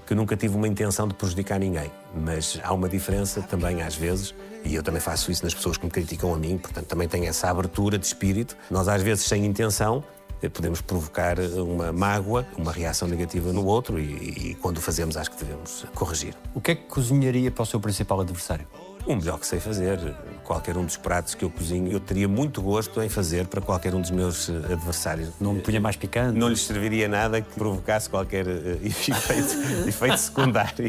[0.10, 1.92] que nunca tive uma intenção de prejudicar ninguém.
[2.16, 4.34] Mas há uma diferença também, às vezes,
[4.66, 7.26] e eu também faço isso nas pessoas que me criticam a mim, portanto também tenho
[7.26, 8.58] essa abertura de espírito.
[8.72, 10.04] Nós, às vezes, sem intenção,
[10.42, 15.16] eh, podemos provocar uma mágoa, uma reação negativa no outro, e, e quando o fazemos,
[15.16, 16.34] acho que devemos corrigir.
[16.56, 18.66] O que é que cozinharia para o seu principal adversário?
[19.06, 19.98] O melhor que sei fazer,
[20.44, 23.96] qualquer um dos pratos que eu cozinho, eu teria muito gosto em fazer para qualquer
[23.96, 25.30] um dos meus eh, adversários.
[25.40, 26.38] Não me punha mais picante?
[26.38, 30.86] Não lhes serviria nada que provocasse qualquer eh, efeito, efeito secundário.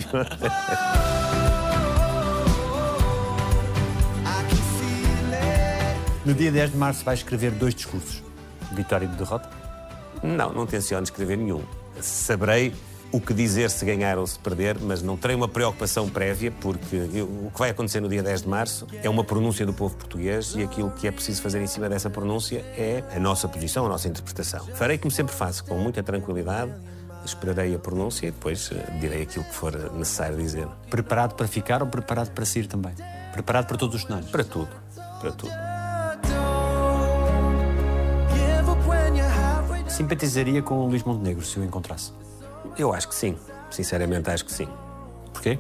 [6.25, 8.23] No dia 10 de março vai escrever dois discursos.
[8.73, 9.49] Vitória e derrota?
[10.23, 11.63] Não, não tenciono escrever nenhum.
[12.01, 12.75] Saberei
[13.13, 16.95] o que dizer se ganhar ou se perder, mas não terei uma preocupação prévia, porque
[17.13, 19.97] eu- o que vai acontecer no dia 10 de março é uma pronúncia do povo
[19.97, 23.85] português e aquilo que é preciso fazer em cima dessa pronúncia é a nossa posição,
[23.87, 24.65] a nossa interpretação.
[24.75, 26.73] Farei como sempre faço, com muita tranquilidade,
[27.25, 30.69] esperarei a pronúncia e depois eh, direi aquilo que for necessário dizer.
[30.89, 32.95] Preparado para ficar ou preparado para sair também?
[33.33, 34.31] Preparado para todos os cenários?
[34.31, 34.71] Para tudo,
[35.21, 35.53] para tudo.
[39.89, 42.13] Simpatizaria com o Luís Montenegro se o encontrasse?
[42.77, 43.37] Eu acho que sim,
[43.71, 44.69] sinceramente acho que sim.
[45.33, 45.59] Porquê?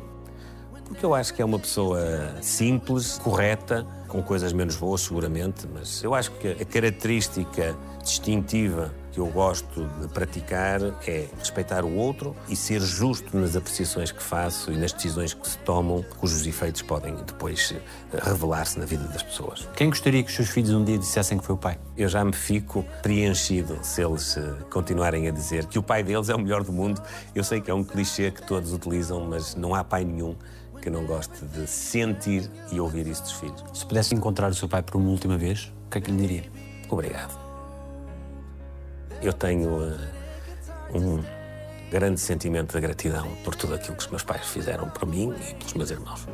[0.84, 2.00] Porque eu acho que é uma pessoa
[2.42, 9.18] simples, correta, com coisas menos boas, seguramente, mas eu acho que a característica distintiva que
[9.18, 14.72] eu gosto de praticar é respeitar o outro e ser justo nas apreciações que faço
[14.72, 17.74] e nas decisões que se tomam, cujos efeitos podem depois
[18.12, 19.68] eh, revelar-se na vida das pessoas.
[19.76, 21.78] Quem gostaria que os seus filhos um dia dissessem que foi o pai?
[21.96, 26.28] Eu já me fico preenchido se eles eh, continuarem a dizer que o pai deles
[26.28, 27.02] é o melhor do mundo.
[27.34, 30.36] Eu sei que é um clichê que todos utilizam, mas não há pai nenhum
[30.80, 33.62] que não goste de sentir e ouvir isso dos filhos.
[33.74, 36.16] Se pudesse encontrar o seu pai por uma última vez, o que é que lhe
[36.16, 36.44] diria?
[36.88, 37.49] Obrigado.
[39.22, 39.98] Eu tenho eh,
[40.94, 41.22] um
[41.90, 45.54] grande sentimento de gratidão por tudo aquilo que os meus pais fizeram por mim e
[45.54, 46.26] pelos meus irmãos.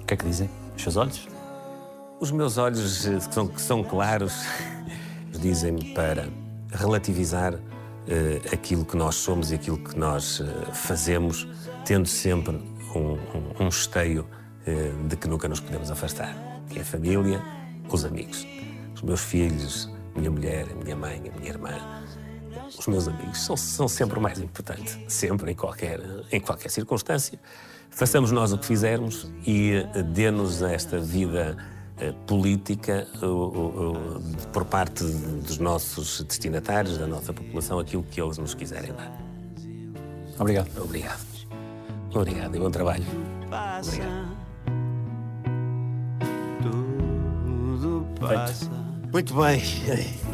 [0.00, 0.48] O que é que dizem?
[0.76, 1.28] Os seus olhos?
[2.20, 4.34] Os meus olhos, eh, que são, que são claros,
[5.40, 6.28] dizem-me para
[6.72, 7.54] relativizar
[8.10, 11.46] eh, aquilo que nós somos e aquilo que nós eh, fazemos,
[11.84, 12.56] tendo sempre
[12.94, 14.26] um, um, um esteio
[14.66, 16.34] eh, de que nunca nos podemos afastar,
[16.70, 17.42] que é a família,
[17.90, 18.46] os amigos.
[18.94, 21.70] Os meus filhos, minha mulher, a minha mãe, a minha irmã,
[22.76, 26.00] os meus amigos são, são sempre o mais importante, sempre, em qualquer,
[26.30, 27.38] em qualquer circunstância.
[27.90, 31.56] Façamos nós o que fizermos e eh, dê-nos esta vida
[31.98, 33.08] eh, política
[34.52, 39.12] por parte dos nossos destinatários, da nossa população, aquilo que eles nos quiserem dar.
[40.38, 40.68] Obrigado.
[40.80, 41.26] Obrigado.
[42.14, 43.04] Obrigado e bom trabalho.
[43.84, 44.38] Obrigado.
[46.62, 48.70] Tudo passa.
[49.12, 50.27] Muito bem.